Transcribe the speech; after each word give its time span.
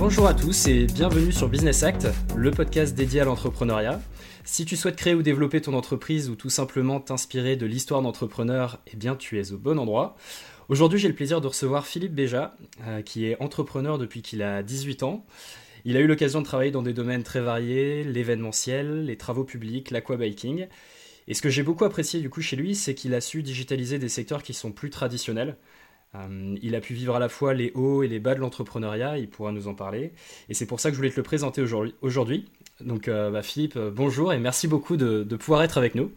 Bonjour 0.00 0.26
à 0.26 0.32
tous 0.32 0.66
et 0.66 0.86
bienvenue 0.86 1.30
sur 1.30 1.50
Business 1.50 1.82
Act, 1.82 2.08
le 2.34 2.50
podcast 2.50 2.96
dédié 2.96 3.20
à 3.20 3.24
l'entrepreneuriat. 3.26 4.00
Si 4.44 4.64
tu 4.64 4.74
souhaites 4.74 4.96
créer 4.96 5.12
ou 5.12 5.22
développer 5.22 5.60
ton 5.60 5.74
entreprise 5.74 6.30
ou 6.30 6.36
tout 6.36 6.48
simplement 6.48 7.00
t'inspirer 7.00 7.56
de 7.56 7.66
l'histoire 7.66 8.00
d'entrepreneurs, 8.00 8.80
eh 8.90 8.96
bien 8.96 9.14
tu 9.14 9.38
es 9.38 9.52
au 9.52 9.58
bon 9.58 9.78
endroit. 9.78 10.16
Aujourd'hui, 10.70 10.98
j'ai 10.98 11.08
le 11.08 11.14
plaisir 11.14 11.42
de 11.42 11.48
recevoir 11.48 11.86
Philippe 11.86 12.14
Béja, 12.14 12.56
euh, 12.86 13.02
qui 13.02 13.26
est 13.26 13.36
entrepreneur 13.42 13.98
depuis 13.98 14.22
qu'il 14.22 14.42
a 14.42 14.62
18 14.62 15.02
ans. 15.02 15.26
Il 15.84 15.98
a 15.98 16.00
eu 16.00 16.06
l'occasion 16.06 16.40
de 16.40 16.46
travailler 16.46 16.70
dans 16.70 16.82
des 16.82 16.94
domaines 16.94 17.22
très 17.22 17.42
variés, 17.42 18.02
l'événementiel, 18.02 19.04
les 19.04 19.18
travaux 19.18 19.44
publics, 19.44 19.90
l'aquabiking. 19.90 20.66
Et 21.28 21.34
ce 21.34 21.42
que 21.42 21.50
j'ai 21.50 21.62
beaucoup 21.62 21.84
apprécié 21.84 22.20
du 22.20 22.30
coup 22.30 22.40
chez 22.40 22.56
lui, 22.56 22.74
c'est 22.74 22.94
qu'il 22.94 23.12
a 23.12 23.20
su 23.20 23.42
digitaliser 23.42 23.98
des 23.98 24.08
secteurs 24.08 24.42
qui 24.42 24.54
sont 24.54 24.72
plus 24.72 24.88
traditionnels. 24.88 25.58
Euh, 26.14 26.56
il 26.62 26.74
a 26.74 26.80
pu 26.80 26.94
vivre 26.94 27.14
à 27.14 27.18
la 27.18 27.28
fois 27.28 27.54
les 27.54 27.72
hauts 27.74 28.02
et 28.02 28.08
les 28.08 28.18
bas 28.18 28.34
de 28.34 28.40
l'entrepreneuriat, 28.40 29.18
il 29.18 29.28
pourra 29.28 29.52
nous 29.52 29.68
en 29.68 29.74
parler. 29.74 30.12
Et 30.48 30.54
c'est 30.54 30.66
pour 30.66 30.80
ça 30.80 30.88
que 30.90 30.94
je 30.94 30.98
voulais 30.98 31.10
te 31.10 31.16
le 31.16 31.22
présenter 31.22 31.62
aujourd'hui. 32.02 32.46
Donc 32.80 33.08
euh, 33.08 33.30
bah, 33.30 33.42
Philippe, 33.42 33.76
euh, 33.76 33.90
bonjour 33.94 34.32
et 34.32 34.38
merci 34.38 34.66
beaucoup 34.66 34.96
de, 34.96 35.22
pouvoir 35.36 35.62
être 35.62 35.78
avec 35.78 35.94
nous. 35.94 36.10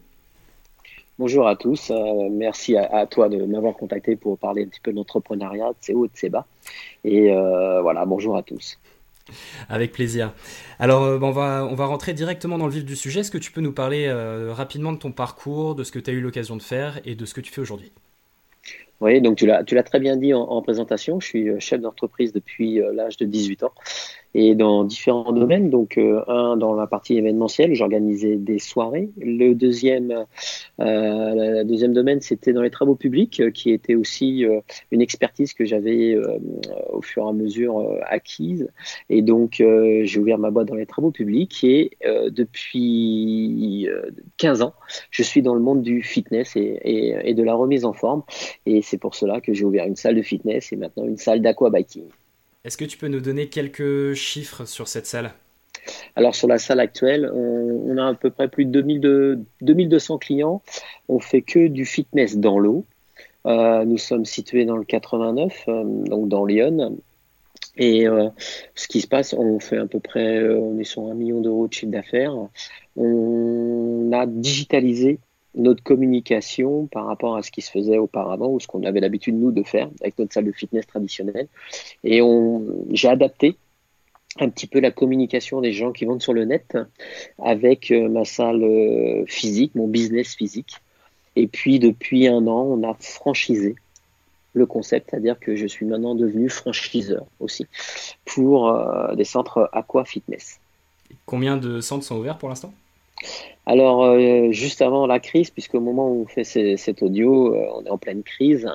Bonjour 1.16 1.46
à 1.46 1.54
tous, 1.54 1.92
merci 2.32 2.76
à, 2.76 3.06
toi 3.06 3.28
de 3.28 3.36
m'avoir 3.44 3.76
contacté 3.76 4.16
pour 4.16 4.36
parler 4.36 4.64
un 4.64 4.66
petit 4.66 4.80
peu 4.80 4.90
de 4.90 4.96
l'entrepreneuriat, 4.96 5.68
de 5.68 5.76
ses 5.80 5.94
hauts 5.94 6.06
et 6.06 6.08
de 6.08 6.16
ses 6.16 6.28
bas. 6.28 6.44
Et 7.04 7.30
voilà, 7.82 8.04
bonjour 8.04 8.36
à 8.36 8.42
tous. 8.42 8.80
Avec 9.68 9.92
plaisir. 9.92 10.32
Alors, 10.80 11.02
on, 11.22 11.30
va, 11.30 11.68
on 11.70 11.76
va 11.76 11.86
rentrer 11.86 12.14
directement 12.14 12.58
dans 12.58 12.66
le 12.66 12.72
vif 12.72 12.84
du 12.84 12.96
sujet. 12.96 13.20
Est-ce 13.20 13.30
que 13.30 13.38
tu 13.38 13.52
peux 13.52 13.60
nous 13.60 13.70
parler 13.70 14.12
rapidement 14.50 14.92
de 14.92 14.98
ton 14.98 15.12
parcours, 15.12 15.76
de 15.76 15.84
ce 15.84 15.92
que 15.92 16.00
tu 16.00 16.10
as 16.10 16.14
eu 16.14 16.20
l'occasion 16.20 16.56
de 16.56 16.62
faire 16.62 17.00
et 17.04 17.14
de 17.14 17.24
ce 17.26 17.32
que 17.32 17.40
tu 17.40 17.52
fais 17.52 17.60
aujourd'hui? 17.60 17.92
Oui, 19.00 19.20
donc 19.20 19.36
tu 19.36 19.46
l'as, 19.46 19.64
très 19.64 20.00
bien 20.00 20.16
dit 20.16 20.32
en, 20.34 20.42
en, 20.42 20.62
présentation. 20.62 21.20
Je 21.20 21.26
suis 21.26 21.60
chef 21.60 21.80
d'entreprise 21.80 22.32
depuis 22.32 22.80
l'âge 22.92 23.16
de 23.16 23.26
18 23.26 23.64
ans 23.64 23.72
et 24.34 24.54
dans 24.54 24.84
différents 24.84 25.32
domaines. 25.32 25.70
Donc, 25.70 25.96
euh, 25.96 26.22
un 26.28 26.56
dans 26.56 26.74
la 26.74 26.86
partie 26.86 27.16
événementielle, 27.16 27.74
j'organisais 27.74 28.36
des 28.36 28.58
soirées. 28.58 29.10
Le 29.18 29.54
deuxième, 29.54 30.26
euh, 30.80 31.58
le 31.60 31.64
deuxième 31.64 31.92
domaine, 31.92 32.20
c'était 32.20 32.52
dans 32.52 32.62
les 32.62 32.70
travaux 32.70 32.96
publics, 32.96 33.40
euh, 33.40 33.50
qui 33.50 33.70
était 33.70 33.94
aussi 33.94 34.44
euh, 34.44 34.60
une 34.90 35.00
expertise 35.00 35.54
que 35.54 35.64
j'avais 35.64 36.16
au 36.90 37.02
fur 37.02 37.24
et 37.24 37.28
à 37.28 37.32
mesure 37.32 37.86
acquise. 38.06 38.68
Et 39.08 39.22
donc, 39.22 39.56
j'ai 39.58 40.18
ouvert 40.18 40.38
ma 40.38 40.50
boîte 40.50 40.68
dans 40.68 40.74
les 40.74 40.86
travaux 40.86 41.10
publics 41.10 41.62
et 41.64 41.96
depuis 42.30 43.88
15 44.38 44.62
ans, 44.62 44.74
je 45.10 45.22
suis 45.22 45.42
dans 45.42 45.54
le 45.54 45.60
monde 45.60 45.82
du 45.82 46.02
fitness 46.02 46.56
et, 46.56 46.78
et, 46.82 47.30
et 47.30 47.34
de 47.34 47.42
la 47.42 47.54
remise 47.54 47.84
en 47.84 47.92
forme. 47.92 48.22
Et 48.66 48.82
c'est 48.82 48.98
pour 48.98 49.14
cela 49.14 49.40
que 49.40 49.52
j'ai 49.52 49.64
ouvert 49.64 49.86
une 49.86 49.96
salle 49.96 50.16
de 50.16 50.22
fitness 50.22 50.72
et 50.72 50.76
maintenant 50.76 51.04
une 51.04 51.16
salle 51.16 51.40
d'aquabiking. 51.40 52.04
Est-ce 52.64 52.78
que 52.78 52.86
tu 52.86 52.96
peux 52.96 53.08
nous 53.08 53.20
donner 53.20 53.48
quelques 53.48 54.14
chiffres 54.14 54.64
sur 54.64 54.88
cette 54.88 55.04
salle? 55.04 55.32
Alors 56.16 56.34
sur 56.34 56.48
la 56.48 56.56
salle 56.56 56.80
actuelle, 56.80 57.30
on, 57.30 57.98
a 57.98 58.08
à 58.08 58.14
peu 58.14 58.30
près 58.30 58.48
plus 58.48 58.64
de, 58.64 59.38
2200 59.60 60.16
clients. 60.16 60.62
On 61.08 61.20
fait 61.20 61.42
que 61.42 61.66
du 61.66 61.84
fitness 61.84 62.38
dans 62.38 62.58
l'eau. 62.58 62.86
Euh, 63.46 63.84
nous 63.84 63.98
sommes 63.98 64.24
situés 64.24 64.64
dans 64.64 64.78
le 64.78 64.84
89, 64.84 65.64
euh, 65.68 65.84
donc 65.84 66.28
dans 66.28 66.46
Lyon. 66.46 66.96
Et 67.76 68.08
euh, 68.08 68.30
ce 68.74 68.88
qui 68.88 69.02
se 69.02 69.08
passe, 69.08 69.34
on 69.34 69.60
fait 69.60 69.76
à 69.76 69.86
peu 69.86 70.00
près, 70.00 70.48
on 70.48 70.78
est 70.78 70.84
sur 70.84 71.02
un 71.10 71.14
million 71.14 71.42
d'euros 71.42 71.68
de 71.68 71.74
chiffre 71.74 71.92
d'affaires. 71.92 72.34
On 72.96 74.10
a 74.14 74.24
digitalisé 74.24 75.18
notre 75.54 75.82
communication 75.82 76.86
par 76.86 77.06
rapport 77.06 77.36
à 77.36 77.42
ce 77.42 77.50
qui 77.50 77.62
se 77.62 77.70
faisait 77.70 77.98
auparavant 77.98 78.48
ou 78.48 78.60
ce 78.60 78.66
qu'on 78.66 78.82
avait 78.84 79.00
l'habitude 79.00 79.34
nous 79.34 79.52
de 79.52 79.62
faire 79.62 79.88
avec 80.00 80.18
notre 80.18 80.32
salle 80.32 80.46
de 80.46 80.52
fitness 80.52 80.86
traditionnelle. 80.86 81.48
Et 82.02 82.20
j'ai 82.90 83.08
adapté 83.08 83.56
un 84.40 84.48
petit 84.48 84.66
peu 84.66 84.80
la 84.80 84.90
communication 84.90 85.60
des 85.60 85.72
gens 85.72 85.92
qui 85.92 86.04
vendent 86.04 86.22
sur 86.22 86.32
le 86.32 86.44
net 86.44 86.76
avec 87.38 87.90
euh, 87.90 88.08
ma 88.08 88.24
salle 88.24 88.62
euh, 88.64 89.24
physique, 89.26 89.74
mon 89.74 89.86
business 89.86 90.34
physique. 90.34 90.76
Et 91.36 91.46
puis 91.46 91.78
depuis 91.78 92.26
un 92.26 92.46
an, 92.46 92.62
on 92.62 92.88
a 92.88 92.94
franchisé 92.98 93.76
le 94.52 94.66
concept, 94.66 95.10
c'est-à-dire 95.10 95.38
que 95.38 95.56
je 95.56 95.66
suis 95.66 95.84
maintenant 95.86 96.14
devenu 96.14 96.48
franchiseur 96.48 97.26
aussi 97.40 97.66
pour 98.24 98.68
euh, 98.68 99.14
des 99.14 99.24
centres 99.24 99.68
aqua 99.72 100.04
fitness. 100.04 100.60
Combien 101.26 101.56
de 101.56 101.80
centres 101.80 102.04
sont 102.04 102.16
ouverts 102.16 102.38
pour 102.38 102.48
l'instant? 102.48 102.72
Alors, 103.66 104.02
euh, 104.04 104.52
juste 104.52 104.82
avant 104.82 105.06
la 105.06 105.20
crise, 105.20 105.50
puisque 105.50 105.74
au 105.74 105.80
moment 105.80 106.10
où 106.10 106.22
on 106.22 106.26
fait 106.26 106.44
cet 106.44 107.02
audio, 107.02 107.54
euh, 107.54 107.66
on 107.74 107.84
est 107.84 107.90
en 107.90 107.96
pleine 107.96 108.22
crise, 108.22 108.68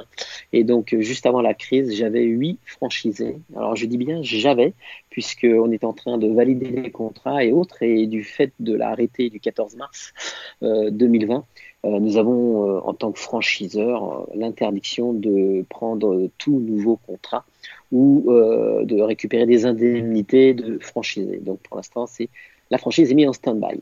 et 0.52 0.64
donc 0.64 0.94
euh, 0.94 1.02
juste 1.02 1.28
avant 1.28 1.42
la 1.42 1.54
crise, 1.54 1.96
j'avais 1.96 2.24
huit 2.24 2.60
franchisés. 2.66 3.38
Alors, 3.56 3.76
je 3.76 3.86
dis 3.86 3.98
bien 3.98 4.22
j'avais, 4.24 4.74
puisqu'on 5.12 5.72
est 5.72 5.84
en 5.84 5.94
train 5.94 6.18
de 6.18 6.28
valider 6.28 6.72
les 6.72 6.90
contrats 6.90 7.44
et 7.44 7.52
autres, 7.52 7.84
et 7.84 8.08
du 8.08 8.24
fait 8.24 8.52
de 8.60 8.74
l'arrêté 8.74 9.30
du 9.30 9.40
14 9.40 9.76
mars 9.76 10.14
2020, 10.62 11.46
nous 11.84 12.18
avons, 12.18 12.80
en 12.80 12.94
tant 12.94 13.12
que 13.12 13.20
franchiseur, 13.20 14.28
l'interdiction 14.36 15.14
de 15.14 15.64
prendre 15.70 16.30
tout 16.38 16.60
nouveau 16.60 16.98
contrat 16.98 17.46
ou 17.92 18.26
de 18.28 19.02
récupérer 19.02 19.46
des 19.46 19.66
indemnités 19.66 20.54
de 20.54 20.80
franchisés. 20.80 21.38
Donc, 21.38 21.60
pour 21.60 21.78
l'instant, 21.78 22.06
c'est 22.06 22.30
la 22.70 22.78
franchise 22.78 23.12
est 23.12 23.16
mise 23.16 23.28
en 23.28 23.34
stand-by. 23.34 23.80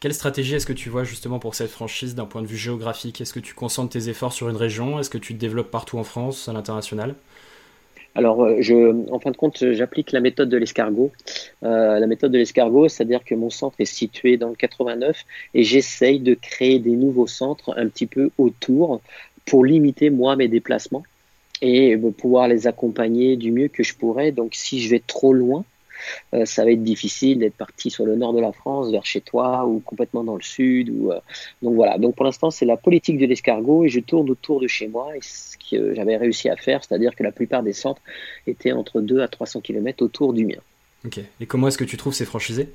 Quelle 0.00 0.14
stratégie 0.14 0.54
est-ce 0.54 0.66
que 0.66 0.72
tu 0.72 0.88
vois 0.88 1.04
justement 1.04 1.38
pour 1.38 1.54
cette 1.54 1.70
franchise 1.70 2.14
d'un 2.14 2.26
point 2.26 2.42
de 2.42 2.46
vue 2.46 2.56
géographique? 2.56 3.20
Est-ce 3.20 3.32
que 3.32 3.40
tu 3.40 3.54
concentres 3.54 3.90
tes 3.90 4.08
efforts 4.08 4.32
sur 4.32 4.48
une 4.48 4.56
région? 4.56 4.98
Est-ce 4.98 5.10
que 5.10 5.18
tu 5.18 5.34
te 5.34 5.38
développes 5.38 5.70
partout 5.70 5.98
en 5.98 6.04
France, 6.04 6.48
à 6.48 6.52
l'international? 6.52 7.14
Alors, 8.14 8.42
euh, 8.42 9.06
en 9.12 9.20
fin 9.20 9.30
de 9.30 9.36
compte, 9.36 9.64
j'applique 9.72 10.12
la 10.12 10.20
méthode 10.20 10.48
de 10.48 10.56
l'escargot. 10.56 11.12
Euh, 11.62 12.00
la 12.00 12.06
méthode 12.06 12.32
de 12.32 12.38
l'escargot, 12.38 12.88
c'est-à-dire 12.88 13.22
que 13.24 13.34
mon 13.34 13.50
centre 13.50 13.80
est 13.80 13.84
situé 13.84 14.36
dans 14.36 14.48
le 14.48 14.56
89 14.56 15.24
et 15.54 15.62
j'essaye 15.62 16.18
de 16.18 16.34
créer 16.34 16.80
des 16.80 16.96
nouveaux 16.96 17.28
centres 17.28 17.74
un 17.76 17.86
petit 17.86 18.06
peu 18.06 18.30
autour 18.36 19.00
pour 19.46 19.64
limiter, 19.64 20.10
moi, 20.10 20.34
mes 20.34 20.48
déplacements 20.48 21.04
et 21.62 21.94
euh, 21.94 22.10
pouvoir 22.10 22.48
les 22.48 22.66
accompagner 22.66 23.36
du 23.36 23.52
mieux 23.52 23.68
que 23.68 23.82
je 23.82 23.94
pourrais. 23.94 24.32
Donc, 24.32 24.54
si 24.54 24.80
je 24.80 24.90
vais 24.90 25.02
trop 25.06 25.32
loin, 25.32 25.64
euh, 26.34 26.44
ça 26.44 26.64
va 26.64 26.70
être 26.70 26.82
difficile 26.82 27.38
d'être 27.38 27.56
parti 27.56 27.90
sur 27.90 28.06
le 28.06 28.16
nord 28.16 28.32
de 28.32 28.40
la 28.40 28.52
France, 28.52 28.90
vers 28.90 29.04
chez 29.04 29.20
toi, 29.20 29.66
ou 29.66 29.80
complètement 29.80 30.24
dans 30.24 30.36
le 30.36 30.42
sud. 30.42 30.90
Ou, 30.90 31.12
euh, 31.12 31.20
donc 31.62 31.74
voilà. 31.74 31.98
Donc 31.98 32.14
pour 32.14 32.24
l'instant, 32.24 32.50
c'est 32.50 32.66
la 32.66 32.76
politique 32.76 33.18
de 33.18 33.26
l'escargot 33.26 33.84
et 33.84 33.88
je 33.88 34.00
tourne 34.00 34.28
autour 34.30 34.60
de 34.60 34.66
chez 34.66 34.88
moi. 34.88 35.16
Et 35.16 35.20
ce 35.22 35.56
que 35.56 35.94
j'avais 35.94 36.16
réussi 36.16 36.48
à 36.48 36.56
faire, 36.56 36.82
c'est-à-dire 36.84 37.14
que 37.14 37.22
la 37.22 37.32
plupart 37.32 37.62
des 37.62 37.72
centres 37.72 38.02
étaient 38.46 38.72
entre 38.72 39.00
2 39.00 39.20
à 39.20 39.28
300 39.28 39.60
km 39.60 40.02
autour 40.02 40.32
du 40.32 40.46
mien. 40.46 40.60
Ok. 41.04 41.20
Et 41.40 41.46
comment 41.46 41.68
est-ce 41.68 41.78
que 41.78 41.84
tu 41.84 41.96
trouves 41.96 42.14
ces 42.14 42.24
franchisés? 42.24 42.68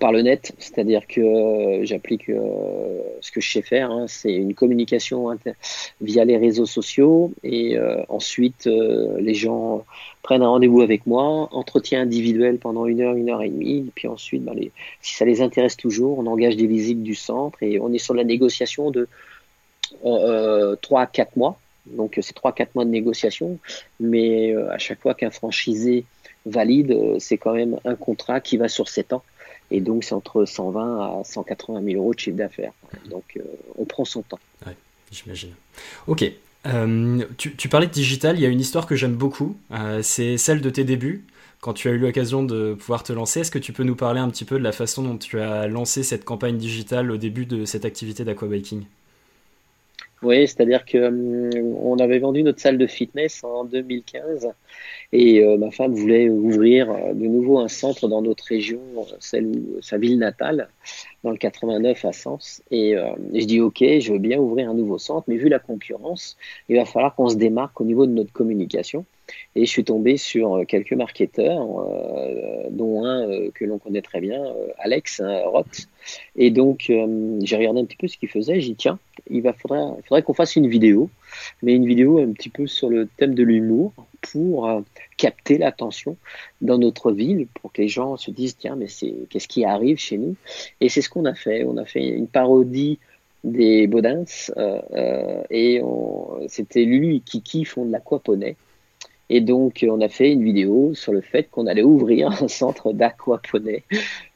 Par 0.00 0.10
le 0.10 0.22
net, 0.22 0.52
c'est-à-dire 0.58 1.06
que 1.06 1.20
euh, 1.20 1.84
j'applique 1.84 2.28
euh, 2.28 3.00
ce 3.20 3.30
que 3.30 3.40
je 3.40 3.52
sais 3.52 3.62
faire, 3.62 3.90
hein, 3.90 4.06
c'est 4.08 4.32
une 4.32 4.54
communication 4.54 5.28
via 6.00 6.24
les 6.24 6.36
réseaux 6.36 6.66
sociaux 6.66 7.32
et 7.44 7.78
ensuite 8.08 8.66
les 8.66 9.34
gens 9.34 9.84
prennent 10.22 10.42
un 10.42 10.48
rendez-vous 10.48 10.80
avec 10.80 11.06
moi, 11.06 11.48
entretien 11.52 12.02
individuel 12.02 12.58
pendant 12.58 12.86
une 12.86 13.00
heure, 13.00 13.14
une 13.14 13.30
heure 13.30 13.42
et 13.42 13.48
demie, 13.48 13.90
puis 13.94 14.08
ensuite, 14.08 14.42
les, 14.54 14.72
si 15.00 15.14
ça 15.14 15.24
les 15.24 15.40
intéresse 15.40 15.76
toujours, 15.76 16.18
on 16.18 16.26
engage 16.26 16.56
des 16.56 16.66
visites 16.66 17.02
du 17.02 17.14
centre 17.14 17.62
et 17.62 17.78
on 17.78 17.92
est 17.92 17.98
sur 17.98 18.14
la 18.14 18.24
négociation 18.24 18.90
de 18.90 19.08
trois 20.82 21.02
à 21.02 21.06
quatre 21.06 21.36
mois. 21.36 21.58
Donc 21.86 22.18
c'est 22.20 22.34
trois 22.34 22.52
quatre 22.52 22.74
mois 22.74 22.84
de 22.84 22.90
négociation, 22.90 23.58
mais 24.00 24.54
à 24.56 24.78
chaque 24.78 25.00
fois 25.00 25.14
qu'un 25.14 25.30
franchisé 25.30 26.04
valide, 26.44 27.16
c'est 27.18 27.38
quand 27.38 27.54
même 27.54 27.78
un 27.84 27.94
contrat 27.94 28.40
qui 28.40 28.56
va 28.56 28.68
sur 28.68 28.88
7 28.88 29.12
ans. 29.12 29.22
Et 29.70 29.80
donc, 29.80 30.04
c'est 30.04 30.14
entre 30.14 30.44
120 30.44 31.20
à 31.20 31.24
180 31.24 31.82
000 31.82 32.02
euros 32.02 32.14
de 32.14 32.18
chiffre 32.18 32.36
d'affaires. 32.36 32.72
Donc, 33.10 33.24
euh, 33.36 33.42
on 33.76 33.84
prend 33.84 34.04
son 34.04 34.22
temps. 34.22 34.38
Ouais, 34.66 34.76
j'imagine. 35.10 35.52
Ok. 36.06 36.24
Euh, 36.66 37.24
tu, 37.36 37.68
parlais 37.68 37.86
de 37.86 37.92
digital, 37.92 38.36
il 38.36 38.42
y 38.42 38.46
a 38.46 38.48
une 38.48 38.60
histoire 38.60 38.86
que 38.86 38.96
j'aime 38.96 39.14
beaucoup. 39.14 39.56
Euh, 39.72 40.02
c'est 40.02 40.36
celle 40.36 40.60
de 40.60 40.70
tes 40.70 40.84
débuts, 40.84 41.24
quand 41.60 41.74
tu 41.74 41.88
as 41.88 41.92
eu 41.92 41.98
l'occasion 41.98 42.42
de 42.42 42.74
pouvoir 42.74 43.02
te 43.02 43.12
lancer. 43.12 43.40
Est-ce 43.40 43.50
que 43.50 43.58
tu 43.58 43.72
peux 43.72 43.84
nous 43.84 43.96
parler 43.96 44.20
un 44.20 44.28
petit 44.30 44.44
peu 44.44 44.58
de 44.58 44.64
la 44.64 44.72
façon 44.72 45.02
dont 45.02 45.16
tu 45.16 45.40
as 45.40 45.66
lancé 45.68 46.02
cette 46.02 46.24
campagne 46.24 46.56
digitale 46.56 47.10
au 47.10 47.16
début 47.16 47.46
de 47.46 47.64
cette 47.64 47.84
activité 47.84 48.24
d'aquabiking 48.24 48.84
oui, 50.22 50.48
c'est-à-dire 50.48 50.84
que 50.84 51.08
hum, 51.08 51.76
on 51.82 51.98
avait 51.98 52.18
vendu 52.18 52.42
notre 52.42 52.60
salle 52.60 52.78
de 52.78 52.86
fitness 52.86 53.44
en 53.44 53.64
2015 53.64 54.48
et 55.12 55.44
euh, 55.44 55.56
ma 55.58 55.70
femme 55.70 55.94
voulait 55.94 56.28
ouvrir 56.28 56.90
euh, 56.90 57.12
de 57.12 57.26
nouveau 57.26 57.58
un 57.58 57.68
centre 57.68 58.08
dans 58.08 58.22
notre 58.22 58.44
région, 58.44 58.80
celle 59.20 59.46
où 59.46 59.82
sa 59.82 59.98
ville 59.98 60.18
natale, 60.18 60.68
dans 61.22 61.30
le 61.30 61.36
89 61.36 62.04
à 62.04 62.12
Sens. 62.12 62.62
Et, 62.70 62.96
euh, 62.96 63.10
je 63.34 63.44
dis 63.44 63.60
ok, 63.60 63.78
je 63.78 64.12
veux 64.12 64.18
bien 64.18 64.38
ouvrir 64.38 64.70
un 64.70 64.74
nouveau 64.74 64.98
centre, 64.98 65.24
mais 65.28 65.36
vu 65.36 65.48
la 65.48 65.58
concurrence, 65.58 66.36
il 66.68 66.76
va 66.76 66.84
falloir 66.84 67.14
qu'on 67.14 67.28
se 67.28 67.36
démarque 67.36 67.80
au 67.80 67.84
niveau 67.84 68.06
de 68.06 68.12
notre 68.12 68.32
communication. 68.32 69.04
Et 69.54 69.64
je 69.64 69.70
suis 69.70 69.84
tombé 69.84 70.16
sur 70.16 70.64
quelques 70.66 70.92
marketeurs, 70.92 71.66
dont 72.70 73.04
un 73.04 73.50
que 73.50 73.64
l'on 73.64 73.78
connaît 73.78 74.02
très 74.02 74.20
bien, 74.20 74.42
Alex 74.78 75.20
hein, 75.20 75.42
Roth. 75.46 75.88
Et 76.36 76.50
donc, 76.50 76.92
j'ai 77.42 77.56
regardé 77.56 77.80
un 77.80 77.84
petit 77.84 77.96
peu 77.96 78.06
ce 78.06 78.16
qu'il 78.16 78.28
faisait. 78.28 78.60
J'ai 78.60 78.70
dit, 78.70 78.76
tiens, 78.76 78.98
il 79.28 79.42
va, 79.42 79.52
faudrait, 79.52 80.22
qu'on 80.22 80.34
fasse 80.34 80.56
une 80.56 80.68
vidéo, 80.68 81.10
mais 81.62 81.74
une 81.74 81.86
vidéo 81.86 82.18
un 82.18 82.32
petit 82.32 82.50
peu 82.50 82.66
sur 82.66 82.88
le 82.88 83.08
thème 83.16 83.34
de 83.34 83.42
l'humour 83.42 83.92
pour 84.20 84.82
capter 85.16 85.58
l'attention 85.58 86.16
dans 86.60 86.78
notre 86.78 87.12
ville, 87.12 87.46
pour 87.60 87.72
que 87.72 87.82
les 87.82 87.88
gens 87.88 88.16
se 88.16 88.30
disent, 88.30 88.56
tiens, 88.56 88.76
mais 88.76 88.86
qu'est-ce 89.30 89.48
qui 89.48 89.64
arrive 89.64 89.98
chez 89.98 90.18
nous? 90.18 90.36
Et 90.80 90.88
c'est 90.88 91.02
ce 91.02 91.08
qu'on 91.08 91.24
a 91.24 91.34
fait. 91.34 91.64
On 91.64 91.76
a 91.76 91.84
fait 91.84 92.06
une 92.06 92.28
parodie 92.28 92.98
des 93.46 93.86
Baudins 93.86 94.24
euh, 94.56 94.80
euh, 94.92 95.42
et 95.50 95.80
c'était 96.48 96.84
Lulu 96.84 97.16
et 97.16 97.20
Kiki 97.20 97.64
font 97.64 97.84
de 97.84 97.92
l'aquaponais. 97.92 98.56
Et 99.28 99.40
donc, 99.40 99.84
on 99.88 100.00
a 100.00 100.08
fait 100.08 100.32
une 100.32 100.44
vidéo 100.44 100.94
sur 100.94 101.12
le 101.12 101.20
fait 101.20 101.50
qu'on 101.50 101.66
allait 101.66 101.82
ouvrir 101.82 102.30
un 102.42 102.48
centre 102.48 102.92
d'aquaponais 102.92 103.82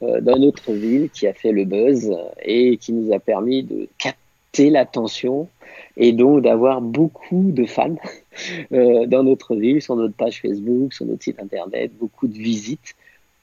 euh, 0.03 0.21
dans 0.21 0.39
notre 0.39 0.73
ville 0.73 1.11
qui 1.11 1.27
a 1.27 1.33
fait 1.33 1.53
le 1.53 1.65
buzz 1.65 2.13
et 2.43 2.77
qui 2.77 2.93
nous 2.93 3.13
a 3.13 3.19
permis 3.19 3.63
de 3.63 3.89
capter 3.99 4.71
l'attention 4.71 5.49
et 5.97 6.13
donc 6.13 6.43
d'avoir 6.43 6.81
beaucoup 6.81 7.53
de 7.53 7.67
fans 7.67 7.97
dans 8.71 9.23
notre 9.23 9.55
ville, 9.55 9.81
sur 9.81 9.97
notre 9.97 10.15
page 10.15 10.41
Facebook, 10.41 10.93
sur 10.93 11.07
notre 11.07 11.23
site 11.23 11.41
internet, 11.41 11.93
beaucoup 11.99 12.27
de 12.27 12.37
visites. 12.37 12.95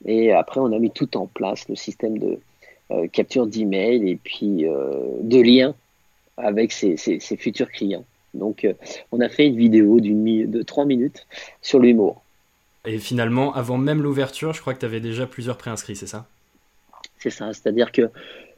Et 0.05 0.31
après, 0.31 0.59
on 0.59 0.71
a 0.73 0.79
mis 0.79 0.91
tout 0.91 1.17
en 1.17 1.27
place, 1.27 1.67
le 1.69 1.75
système 1.75 2.17
de, 2.17 2.39
euh, 2.89 3.07
capture 3.07 3.47
d'email 3.47 4.09
et 4.09 4.15
puis 4.15 4.65
euh, 4.65 5.17
de 5.19 5.41
liens 5.41 5.75
avec 6.37 6.71
ses, 6.71 6.95
futurs 7.19 7.69
clients. 7.69 8.05
Donc, 8.33 8.65
euh, 8.65 8.73
on 9.11 9.19
a 9.19 9.29
fait 9.29 9.47
une 9.47 9.57
vidéo 9.57 9.99
d'une 9.99 10.49
de 10.49 10.61
trois 10.61 10.85
minutes 10.85 11.27
sur 11.61 11.79
l'humour. 11.79 12.21
Et 12.85 12.99
finalement, 12.99 13.53
avant 13.53 13.77
même 13.77 14.01
l'ouverture, 14.01 14.53
je 14.53 14.61
crois 14.61 14.73
que 14.73 14.79
tu 14.79 14.85
avais 14.85 14.99
déjà 14.99 15.27
plusieurs 15.27 15.57
préinscrits, 15.57 15.95
c'est 15.95 16.07
ça? 16.07 16.27
C'est 17.19 17.29
ça, 17.29 17.51
c'est-à-dire 17.53 17.91
que 17.91 18.09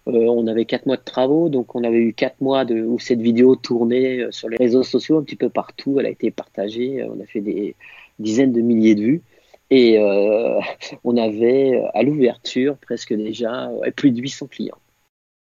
on 0.05 0.47
avait 0.47 0.65
quatre 0.65 0.87
mois 0.87 0.97
de 0.97 1.03
travaux, 1.03 1.49
donc 1.49 1.75
on 1.75 1.83
avait 1.83 1.99
eu 1.99 2.13
quatre 2.13 2.41
mois 2.41 2.65
de, 2.65 2.81
où 2.81 2.97
cette 2.97 3.21
vidéo 3.21 3.55
tournait 3.55 4.25
sur 4.31 4.49
les 4.49 4.57
réseaux 4.57 4.81
sociaux 4.81 5.19
un 5.19 5.23
petit 5.23 5.35
peu 5.35 5.49
partout. 5.49 5.99
Elle 5.99 6.07
a 6.07 6.09
été 6.09 6.31
partagée, 6.31 7.03
on 7.03 7.21
a 7.21 7.25
fait 7.25 7.41
des 7.41 7.75
dizaines 8.17 8.51
de 8.51 8.61
milliers 8.61 8.95
de 8.95 9.01
vues. 9.01 9.21
Et 9.69 9.99
euh, 9.99 10.59
on 11.03 11.17
avait 11.17 11.75
euh, 11.75 11.87
à 11.93 12.03
l'ouverture 12.03 12.77
presque 12.77 13.13
déjà 13.13 13.69
plus 13.95 14.11
de 14.11 14.21
800 14.21 14.47
clients. 14.47 14.77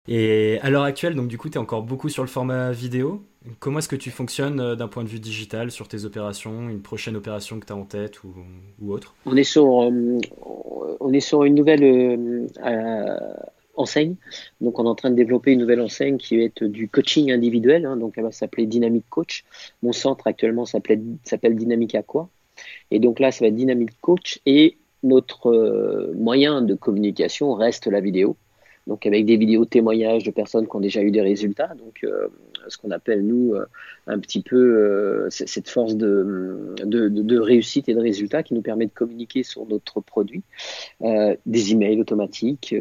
Et 0.09 0.59
à 0.63 0.71
l'heure 0.71 0.83
actuelle, 0.83 1.15
donc 1.15 1.29
du 1.29 1.39
coup, 1.39 1.49
tu 1.49 1.55
es 1.55 1.59
encore 1.59 1.83
beaucoup 1.83 2.09
sur 2.09 2.23
le 2.23 2.29
format 2.29 2.73
vidéo. 2.73 3.23
Comment 3.59 3.79
est-ce 3.79 3.89
que 3.89 3.97
tu 3.97 4.11
fonctionnes 4.11 4.61
euh, 4.61 4.77
d'un 4.77 4.89
point 4.89 5.05
de 5.05 5.09
vue 5.09 5.21
digital 5.21 5.71
sur 5.71 5.89
tes 5.89 6.05
opérations, 6.05 6.69
une 6.69 6.83
prochaine 6.83 7.17
opération 7.17 7.59
que 7.61 7.67
tu 7.67 7.73
as 7.73 7.77
en 7.77 7.85
tête 7.85 8.23
ou, 8.25 8.33
autre? 8.89 9.15
On 9.27 9.37
est, 9.37 9.45
sur, 9.45 9.67
on 9.67 11.13
est 11.13 11.21
sur 11.21 11.45
une 11.45 11.55
nouvelle 11.55 12.49
enseigne. 13.77 14.17
Donc 14.61 14.79
on 14.79 14.85
est 14.85 14.89
en 14.89 14.95
train 14.95 15.11
de 15.11 15.17
développer 15.17 15.53
une 15.53 15.61
nouvelle 15.61 15.81
enseigne 15.81 16.19
qui 16.19 16.37
va 16.37 16.45
être 16.45 16.65
du 16.65 16.89
coaching 16.89 17.31
individuel. 17.31 17.87
Hein. 17.87 17.97
donc 17.97 18.15
elle 18.17 18.25
va 18.25 18.33
s'appeler 18.33 18.67
Dynamic 18.67 19.05
Coach. 19.09 19.45
Mon 19.83 19.93
centre 19.93 20.27
actuellement 20.27 20.65
s'appelle 20.65 21.03
Dynamic 21.57 21.95
Aqua. 21.95 22.29
Et 22.91 22.99
donc 22.99 23.21
là, 23.21 23.33
ça 23.33 23.45
va 23.45 23.49
être 23.49 23.57
Dynamic 23.57 23.91
Coach 24.01 24.41
et 24.47 24.77
notre 25.03 25.51
euh, 25.51 26.13
moyen 26.17 26.63
de 26.63 26.75
communication 26.75 27.55
reste 27.55 27.87
la 27.87 28.01
vidéo. 28.01 28.37
Donc 28.87 29.07
avec 29.07 29.27
des 29.27 29.37
vidéos 29.37 29.65
témoignages 29.65 30.25
de 30.25 30.31
personnes 30.31 30.67
qui 30.67 30.75
ont 30.75 30.81
déjà 30.81 31.03
eu 31.03 31.11
des 31.11 31.21
résultats, 31.21 31.75
donc 31.75 32.01
euh, 32.03 32.29
ce 32.69 32.77
qu'on 32.79 32.91
appelle 32.91 33.25
nous 33.25 33.55
euh, 33.55 33.67
un 34.07 34.19
petit 34.19 34.43
peu 34.43 35.29
cette 35.31 35.69
force 35.69 35.97
de, 35.97 36.75
de, 36.85 37.09
de, 37.09 37.39
réussite 37.39 37.89
et 37.89 37.95
de 37.95 38.01
résultats 38.01 38.43
qui 38.43 38.55
nous 38.55 38.63
permet 38.63 38.87
de 38.87 38.93
communiquer 38.93 39.45
sur 39.45 39.67
notre 39.67 40.01
produit, 40.01 40.43
des 41.01 41.73
emails 41.73 42.01
automatiques, 42.01 42.75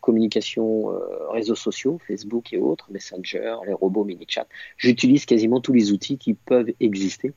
communication 0.00 0.92
réseaux 1.30 1.56
sociaux, 1.56 1.98
Facebook 2.06 2.52
et 2.52 2.58
autres, 2.58 2.86
Messenger, 2.90 3.56
les 3.66 3.72
robots 3.72 4.04
mini 4.04 4.24
chat. 4.28 4.46
J'utilise 4.76 5.26
quasiment 5.26 5.60
tous 5.60 5.72
les 5.72 5.90
outils 5.90 6.18
qui 6.18 6.34
peuvent 6.34 6.70
exister 6.80 7.32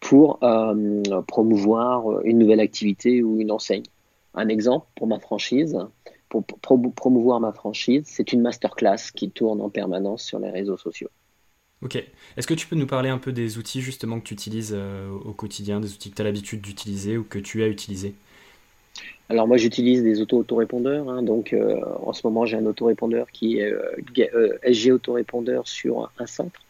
pour 0.00 0.38
euh, 0.42 1.22
promouvoir 1.26 2.22
une 2.24 2.38
nouvelle 2.38 2.60
activité 2.60 3.22
ou 3.22 3.40
une 3.40 3.50
enseigne. 3.50 3.84
Un 4.34 4.48
exemple 4.48 4.86
pour 4.94 5.06
ma 5.06 5.18
franchise, 5.18 5.76
pour 6.28 6.44
promouvoir 6.44 7.40
ma 7.40 7.52
franchise, 7.52 8.04
c'est 8.06 8.32
une 8.32 8.40
masterclass 8.40 9.12
qui 9.14 9.30
tourne 9.30 9.60
en 9.60 9.70
permanence 9.70 10.22
sur 10.22 10.38
les 10.38 10.50
réseaux 10.50 10.76
sociaux. 10.76 11.08
Ok. 11.82 11.96
Est-ce 12.36 12.46
que 12.46 12.54
tu 12.54 12.66
peux 12.66 12.76
nous 12.76 12.86
parler 12.86 13.08
un 13.08 13.18
peu 13.18 13.32
des 13.32 13.56
outils 13.56 13.80
justement 13.80 14.18
que 14.18 14.24
tu 14.24 14.34
utilises 14.34 14.74
euh, 14.76 15.10
au 15.10 15.32
quotidien, 15.32 15.80
des 15.80 15.92
outils 15.92 16.10
que 16.10 16.16
tu 16.16 16.22
as 16.22 16.24
l'habitude 16.24 16.60
d'utiliser 16.60 17.16
ou 17.16 17.24
que 17.24 17.38
tu 17.38 17.62
as 17.62 17.68
utilisés? 17.68 18.14
Alors 19.28 19.46
moi 19.46 19.58
j'utilise 19.58 20.02
des 20.02 20.20
auto-autorépondeurs, 20.20 21.08
hein, 21.08 21.22
donc 21.22 21.52
euh, 21.52 21.80
en 22.02 22.12
ce 22.12 22.26
moment 22.26 22.46
j'ai 22.46 22.56
un 22.56 22.66
autorépondeur 22.66 23.30
qui 23.30 23.58
est 23.58 23.72
SG 24.64 24.90
autorépondeur 24.90 25.68
sur 25.68 26.10
un 26.18 26.26
centre 26.26 26.60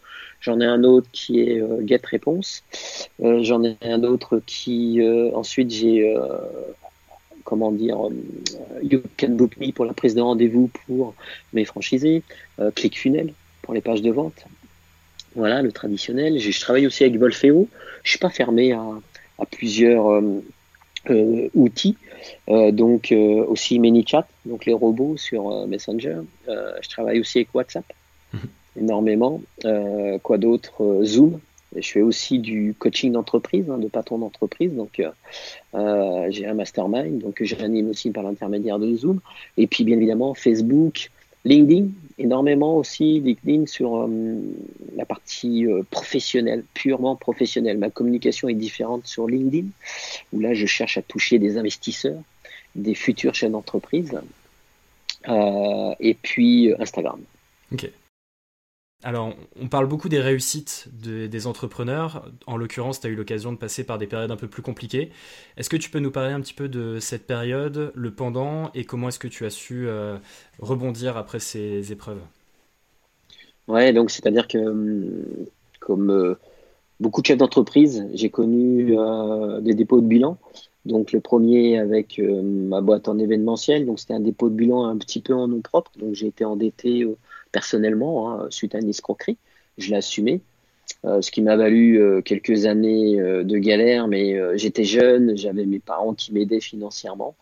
J'en 0.41 0.61
ai 0.61 0.67
un 0.67 0.85
autre 0.85 1.09
qui 1.13 1.41
est 1.41 1.61
euh, 1.61 1.85
Get 1.85 2.01
Réponse. 2.05 2.63
Euh, 3.23 3.43
j'en 3.43 3.63
ai 3.65 3.77
un 3.83 4.05
autre 4.05 4.41
qui, 4.47 5.01
euh, 5.01 5.33
ensuite, 5.35 5.71
j'ai, 5.71 6.17
comment 7.49 7.73
dire, 7.73 7.99
You 8.83 9.01
Can 9.19 9.31
Book 9.31 9.57
Me 9.59 9.73
pour 9.73 9.85
la 9.85 9.95
prise 9.95 10.15
de 10.15 10.21
rendez-vous 10.21 10.71
pour 10.87 11.15
mes 11.53 11.65
franchisés. 11.65 12.23
ClickFunnels 12.75 13.33
pour 13.63 13.73
les 13.75 13.81
pages 13.81 14.03
de 14.03 14.11
vente. 14.11 14.45
Voilà, 15.35 15.63
le 15.63 15.73
traditionnel. 15.73 16.39
Je, 16.39 16.61
travaille 16.61 16.87
aussi 16.87 17.05
avec 17.05 17.19
Volfeo. 17.19 17.69
Je 18.03 18.11
suis 18.11 18.19
pas 18.19 18.31
fermé 18.31 18.73
à, 18.73 18.85
à 19.39 19.47
plusieurs 19.47 20.23
outils. 21.55 21.97
donc 22.49 23.15
aussi 23.47 23.79
ManyChat, 23.79 24.27
donc 24.45 24.67
les 24.67 24.75
robots 24.75 25.17
sur 25.17 25.67
Messenger. 25.67 26.19
je 26.47 26.89
travaille 26.89 27.21
aussi 27.21 27.39
avec 27.39 27.55
WhatsApp. 27.55 27.87
Mhm 28.35 28.41
énormément. 28.79 29.43
Euh, 29.65 30.19
quoi 30.19 30.39
d'autre? 30.39 30.83
Euh, 30.83 31.05
Zoom. 31.05 31.41
Je 31.77 31.89
fais 31.91 32.01
aussi 32.01 32.39
du 32.39 32.75
coaching 32.79 33.13
d'entreprise, 33.13 33.69
hein, 33.71 33.79
de 33.79 33.89
patron 33.89 34.19
d'entreprise. 34.19 34.75
Donc, 34.75 35.01
euh, 35.75 36.27
j'ai 36.31 36.47
un 36.47 36.55
mastermind, 36.55 37.19
donc 37.19 37.43
j'anime 37.43 37.91
aussi 37.91 38.11
par 38.11 38.23
l'intermédiaire 38.23 38.79
de 38.79 38.95
Zoom. 38.95 39.21
Et 39.57 39.67
puis, 39.67 39.85
bien 39.85 39.97
évidemment, 39.97 40.35
Facebook, 40.35 41.11
LinkedIn, 41.45 41.89
énormément 42.19 42.77
aussi 42.77 43.21
LinkedIn 43.21 43.67
sur 43.67 44.09
la 44.97 45.05
partie 45.05 45.67
professionnelle, 45.91 46.65
purement 46.75 47.17
professionnelle. 47.17 47.79
Ma 47.79 47.91
communication 47.91 48.49
est 48.49 48.55
différente 48.55 49.07
sur 49.07 49.29
LinkedIn, 49.29 49.69
où 50.33 50.41
là, 50.41 50.55
je 50.55 50.67
cherche 50.67 50.99
à 50.99 51.03
toucher 51.03 51.39
des 51.39 51.59
investisseurs, 51.59 52.21
des 52.75 52.95
futurs 52.95 53.35
chefs 53.35 53.53
d'entreprise. 53.53 54.19
et 55.29 56.17
puis 56.23 56.73
Instagram. 56.79 57.21
Ok. 57.73 57.91
Alors, 59.05 59.33
on 59.61 59.69
parle 59.69 59.87
beaucoup 59.87 60.09
des 60.09 60.19
réussites 60.19 60.89
des 60.93 61.47
entrepreneurs. 61.47 62.29
En 62.47 62.57
l'occurrence, 62.57 63.01
tu 63.01 63.07
as 63.07 63.11
eu 63.11 63.15
l'occasion 63.15 63.53
de 63.53 63.57
passer 63.57 63.85
par 63.85 63.97
des 63.97 64.09
périodes 64.09 64.33
un 64.33 64.37
peu 64.37 64.49
plus 64.49 64.63
compliquées. 64.63 65.11
Est-ce 65.57 65.71
que 65.71 65.77
tu 65.77 65.89
peux 65.89 66.01
nous 66.01 66.11
parler 66.11 66.33
un 66.33 66.41
petit 66.41 66.53
peu 66.55 66.69
de 66.69 66.99
cette 66.99 67.25
période, 67.25 67.93
le 67.95 68.11
pendant, 68.11 68.73
et 68.75 68.85
comment 68.85 69.09
est-ce 69.09 69.21
que 69.21 69.29
tu 69.29 69.47
as 69.47 69.51
su 69.51 69.87
euh, 69.87 70.17
rebondir 70.59 71.17
après 71.17 71.39
ces 71.39 71.93
épreuves? 71.93 72.19
Ouais, 73.69 73.93
donc 73.93 74.11
c'est-à-dire 74.11 74.49
que, 74.49 74.59
hum, 74.59 75.25
comme 75.79 76.11
euh, 76.11 76.35
beaucoup 76.99 77.21
de 77.23 77.27
chefs 77.27 77.39
d'entreprise, 77.39 78.05
j'ai 78.15 78.31
connu 78.31 78.99
euh, 78.99 79.61
des 79.61 79.75
dépôts 79.75 80.01
de 80.01 80.07
bilan. 80.07 80.39
Donc 80.87 81.13
le 81.13 81.21
premier 81.21 81.79
avec 81.79 82.19
ma 82.21 82.81
boîte 82.81 83.09
en 83.09 83.19
événementiel, 83.19 83.85
donc 83.85 84.01
c'était 84.01 84.15
un 84.15 84.21
dépôt 84.21 84.49
de 84.49 84.55
bilan 84.55 84.87
un 84.87 84.97
petit 84.97 85.21
peu 85.21 85.35
en 85.35 85.47
nom 85.47 85.61
propre. 85.61 85.93
Donc 85.99 86.15
j'ai 86.15 86.29
été 86.29 86.45
endetté 86.45 87.07
personnellement, 87.53 88.31
hein, 88.33 88.47
suite 88.51 88.75
à 88.75 88.79
une 88.79 88.89
escroquerie. 88.89 89.39
Je 89.79 89.91
l'ai 89.91 89.97
assumé. 89.97 90.41
Euh, 91.05 91.23
ce 91.23 91.31
qui 91.31 91.43
m'a 91.43 91.57
valu 91.57 92.01
euh, 92.01 92.23
quelques 92.23 92.67
années 92.67 93.21
euh, 93.21 93.45
de 93.45 93.59
galère, 93.59 94.09
mais 94.09 94.59
j'étais 94.59 94.85
jeune, 94.85 95.37
j'avais 95.37 95.65
mes 95.65 95.79
parents 95.79 96.15
qui 96.15 96.33
m'aidaient 96.33 96.61
financièrement 96.61 97.37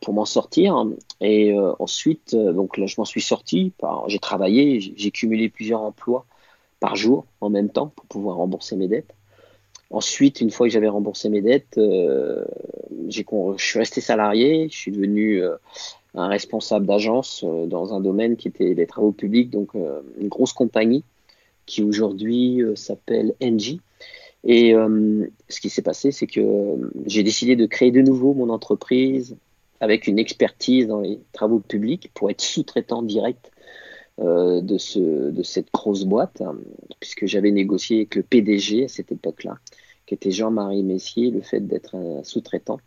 pour 0.00 0.14
m'en 0.14 0.24
sortir. 0.24 0.84
Et 1.20 1.54
ensuite, 1.78 2.34
donc 2.34 2.78
là, 2.78 2.86
je 2.86 2.96
m'en 2.98 3.04
suis 3.04 3.20
sorti. 3.20 3.72
J'ai 4.08 4.18
travaillé, 4.18 4.80
j'ai 4.80 5.10
cumulé 5.12 5.48
plusieurs 5.48 5.82
emplois 5.82 6.26
par 6.80 6.96
jour 6.96 7.26
en 7.40 7.48
même 7.48 7.68
temps 7.68 7.92
pour 7.94 8.06
pouvoir 8.06 8.38
rembourser 8.38 8.74
mes 8.74 8.88
dettes. 8.88 9.14
Ensuite, 9.90 10.40
une 10.40 10.50
fois 10.50 10.66
que 10.66 10.72
j'avais 10.72 10.88
remboursé 10.88 11.28
mes 11.28 11.42
dettes, 11.42 11.74
je 11.76 13.22
suis 13.58 13.78
resté 13.78 14.00
salarié, 14.00 14.68
je 14.68 14.76
suis 14.76 14.90
devenu 14.90 15.42
un 16.14 16.28
responsable 16.28 16.86
d'agence 16.86 17.44
euh, 17.44 17.66
dans 17.66 17.94
un 17.94 18.00
domaine 18.00 18.36
qui 18.36 18.48
était 18.48 18.74
les 18.74 18.86
travaux 18.86 19.12
publics, 19.12 19.50
donc 19.50 19.74
euh, 19.74 20.00
une 20.18 20.28
grosse 20.28 20.52
compagnie 20.52 21.04
qui 21.66 21.82
aujourd'hui 21.82 22.62
euh, 22.62 22.76
s'appelle 22.76 23.34
Engie. 23.42 23.80
Et 24.44 24.74
ce 25.48 25.60
qui 25.60 25.70
s'est 25.70 25.82
passé, 25.82 26.10
c'est 26.10 26.26
que 26.26 26.90
j'ai 27.06 27.22
décidé 27.22 27.54
de 27.54 27.64
créer 27.64 27.92
de 27.92 28.02
nouveau 28.02 28.34
mon 28.34 28.48
entreprise 28.48 29.36
avec 29.78 30.08
une 30.08 30.18
expertise 30.18 30.88
dans 30.88 31.00
les 31.00 31.20
travaux 31.32 31.60
publics 31.60 32.10
pour 32.12 32.28
être 32.28 32.40
sous-traitant 32.40 33.02
direct 33.02 33.52
de, 34.18 34.78
ce, 34.78 35.30
de 35.30 35.42
cette 35.44 35.72
grosse 35.72 36.02
boîte, 36.02 36.40
hein, 36.40 36.56
puisque 36.98 37.26
j'avais 37.26 37.52
négocié 37.52 37.98
avec 37.98 38.16
le 38.16 38.24
PDG 38.24 38.86
à 38.86 38.88
cette 38.88 39.12
époque-là, 39.12 39.58
qui 40.06 40.14
était 40.14 40.32
Jean-Marie 40.32 40.82
Messier, 40.82 41.30
le 41.30 41.40
fait 41.40 41.60
d'être 41.60 41.94
un 41.94 42.24
sous-traitant 42.24 42.80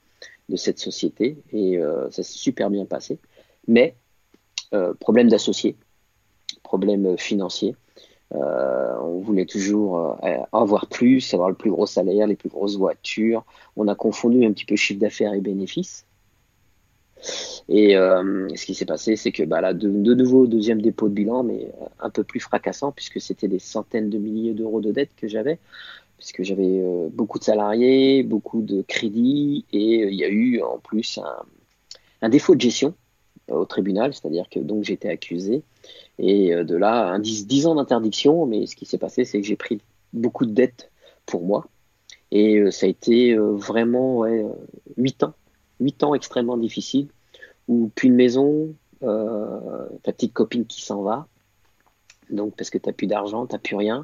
de 0.50 0.56
cette 0.56 0.80
société. 0.80 1.38
Et 1.52 1.80
ça 2.12 2.24
s'est 2.24 2.38
super 2.38 2.70
bien 2.70 2.86
passé. 2.86 3.20
Mais 3.68 3.96
problème 5.00 5.30
d'associé, 5.30 5.76
problème 6.64 7.18
financier. 7.18 7.76
Euh, 8.34 8.98
on 9.02 9.20
voulait 9.20 9.46
toujours 9.46 10.20
euh, 10.24 10.38
avoir 10.52 10.88
plus, 10.88 11.34
avoir 11.34 11.50
le 11.50 11.56
plus 11.56 11.70
gros 11.70 11.86
salaire, 11.86 12.28
les 12.28 12.36
plus 12.36 12.50
grosses 12.50 12.78
voitures. 12.78 13.46
On 13.76 13.88
a 13.88 13.96
confondu 13.96 14.46
un 14.46 14.52
petit 14.52 14.66
peu 14.66 14.76
chiffre 14.76 15.00
d'affaires 15.00 15.34
et 15.34 15.42
bénéfices. 15.42 16.06
Et 17.70 17.96
euh, 17.96 18.48
ce 18.56 18.66
qui 18.66 18.76
s'est 18.76 18.86
passé, 18.86 19.16
c'est 19.16 19.32
que 19.32 19.44
bah, 19.44 19.62
là, 19.62 19.74
de, 19.74 19.88
nouveau, 19.88 20.48
deuxième 20.48 20.82
dépôt 20.82 21.08
de 21.08 21.14
bilan, 21.14 21.44
mais 21.44 21.72
un 22.00 22.10
peu 22.10 22.24
plus 22.24 22.40
fracassant, 22.40 22.92
puisque 22.92 23.22
c'était 23.22 23.48
des 23.48 23.60
centaines 23.60 24.10
de 24.10 24.18
milliers 24.18 24.54
d'euros 24.54 24.82
de 24.82 24.92
dettes 24.92 25.16
que 25.16 25.28
j'avais, 25.28 25.60
puisque 26.18 26.44
j'avais 26.44 26.84
beaucoup 27.12 27.40
de 27.40 27.44
salariés, 27.44 28.24
beaucoup 28.24 28.62
de 28.62 28.82
crédits, 28.82 29.66
et 29.72 30.04
il 30.04 30.16
y 30.16 30.24
a 30.24 30.30
eu 30.30 30.62
en 30.62 30.80
plus 30.80 31.20
un 32.22 32.30
défaut 32.30 32.56
de 32.56 32.62
gestion 32.62 32.94
au 33.52 33.66
tribunal, 33.66 34.14
c'est-à-dire 34.14 34.50
que 34.50 34.60
donc 34.60 34.84
j'étais 34.84 35.10
accusé. 35.10 35.64
Et 36.20 36.54
euh, 36.54 36.64
de 36.64 36.76
là, 36.76 37.08
un 37.10 37.20
10, 37.20 37.68
ans 37.68 37.76
d'interdiction, 37.76 38.46
mais 38.46 38.66
ce 38.66 38.76
qui 38.76 38.86
s'est 38.86 38.98
passé, 38.98 39.26
c'est 39.26 39.40
que 39.40 39.48
j'ai 39.48 39.56
pris 39.56 39.82
beaucoup 40.14 40.46
de 40.46 40.52
dettes 40.52 40.92
pour 41.26 41.46
moi. 41.46 41.68
Et 42.32 42.58
euh, 42.58 42.72
ça 42.72 42.86
a 42.86 42.90
été 42.90 43.34
euh, 43.34 43.52
vraiment 43.52 44.20
ouais, 44.20 44.46
8 44.98 45.24
ans, 45.24 45.34
8 45.80 46.04
ans 46.04 46.16
extrêmement 46.16 46.58
difficiles, 46.58 47.08
où 47.68 47.90
plus 47.96 48.10
de 48.10 48.16
maison, 48.16 48.74
ta 49.02 50.12
petite 50.12 50.34
copine 50.34 50.66
qui 50.66 50.82
s'en 50.82 51.04
va, 51.04 51.28
donc 52.32 52.56
parce 52.56 52.72
que 52.72 52.80
tu 52.80 52.92
plus 52.92 53.06
d'argent, 53.06 53.46
tu 53.46 53.58
plus 53.60 53.76
rien. 53.76 54.02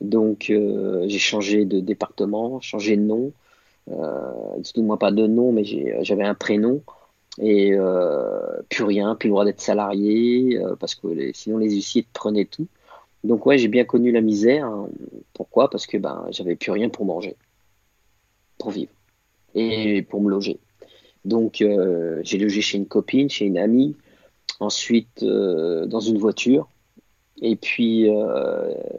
Donc 0.00 0.52
j'ai 0.52 1.18
changé 1.18 1.64
de 1.64 1.80
département, 1.80 2.60
changé 2.60 2.96
de 2.96 3.02
nom, 3.02 3.32
euh, 3.90 4.62
moi 4.76 4.98
pas 4.98 5.12
de 5.12 5.26
nom, 5.26 5.52
mais 5.52 5.64
j'avais 6.02 6.24
un 6.24 6.34
prénom 6.34 6.82
et 7.38 7.72
euh, 7.74 8.62
plus 8.68 8.84
rien, 8.84 9.14
plus 9.14 9.28
le 9.28 9.32
droit 9.32 9.44
d'être 9.44 9.60
salarié, 9.60 10.58
euh, 10.58 10.74
parce 10.76 10.94
que 10.94 11.32
sinon 11.32 11.58
les 11.58 11.70
huissiers 11.70 12.06
prenaient 12.12 12.46
tout. 12.46 12.66
Donc 13.24 13.46
ouais, 13.46 13.58
j'ai 13.58 13.68
bien 13.68 13.84
connu 13.84 14.12
la 14.12 14.20
misère. 14.20 14.70
Pourquoi? 15.34 15.70
Parce 15.70 15.86
que 15.86 15.98
ben 15.98 16.26
j'avais 16.30 16.56
plus 16.56 16.70
rien 16.70 16.88
pour 16.88 17.04
manger, 17.04 17.36
pour 18.58 18.70
vivre 18.70 18.92
et 19.54 20.02
pour 20.02 20.20
me 20.20 20.30
loger. 20.30 20.58
Donc 21.24 21.60
euh, 21.60 22.20
j'ai 22.22 22.38
logé 22.38 22.60
chez 22.60 22.78
une 22.78 22.86
copine, 22.86 23.28
chez 23.28 23.46
une 23.46 23.58
amie, 23.58 23.96
ensuite 24.60 25.24
dans 25.24 26.00
une 26.00 26.18
voiture. 26.18 26.68
Et 27.42 27.56
puis 27.56 28.06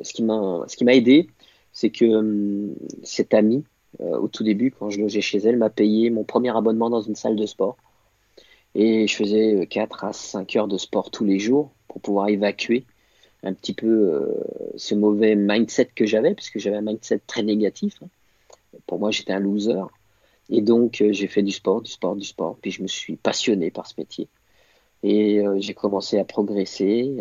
ce 0.03 0.13
qui 0.13 0.23
m'a 0.23 0.63
ce 0.67 0.75
qui 0.75 0.85
m'a 0.85 0.93
aidé, 0.93 1.27
c'est 1.73 1.89
que 1.89 2.05
hum, 2.05 2.75
cette 3.03 3.33
amie, 3.33 3.63
au 3.99 4.27
tout 4.27 4.43
début, 4.43 4.71
quand 4.71 4.89
je 4.89 4.99
logeais 4.99 5.21
chez 5.21 5.39
elle, 5.39 5.57
m'a 5.57 5.69
payé 5.69 6.09
mon 6.09 6.23
premier 6.23 6.55
abonnement 6.55 6.89
dans 6.89 7.01
une 7.01 7.15
salle 7.15 7.35
de 7.35 7.45
sport. 7.45 7.77
Et 8.75 9.07
je 9.07 9.15
faisais 9.15 9.67
4 9.67 10.03
à 10.03 10.13
5 10.13 10.55
heures 10.55 10.67
de 10.67 10.77
sport 10.77 11.09
tous 11.09 11.25
les 11.25 11.39
jours 11.39 11.71
pour 11.87 12.01
pouvoir 12.01 12.27
évacuer 12.29 12.85
un 13.43 13.53
petit 13.53 13.73
peu 13.73 13.87
euh, 13.87 14.33
ce 14.75 14.95
mauvais 14.95 15.35
mindset 15.35 15.89
que 15.95 16.05
j'avais, 16.05 16.33
parce 16.33 16.49
que 16.49 16.59
j'avais 16.59 16.77
un 16.77 16.81
mindset 16.81 17.19
très 17.27 17.43
négatif. 17.43 17.95
Hein. 18.01 18.09
Pour 18.85 18.99
moi, 18.99 19.11
j'étais 19.11 19.33
un 19.33 19.39
loser. 19.39 19.81
Et 20.49 20.61
donc, 20.61 21.01
euh, 21.01 21.11
j'ai 21.11 21.27
fait 21.27 21.43
du 21.43 21.51
sport, 21.51 21.81
du 21.81 21.91
sport, 21.91 22.15
du 22.15 22.25
sport. 22.25 22.57
Puis 22.61 22.71
je 22.71 22.81
me 22.81 22.87
suis 22.87 23.15
passionné 23.15 23.71
par 23.71 23.87
ce 23.87 23.93
métier. 23.97 24.27
Et 25.03 25.39
euh, 25.39 25.57
j'ai 25.59 25.73
commencé 25.73 26.17
à 26.19 26.25
progresser, 26.25 27.17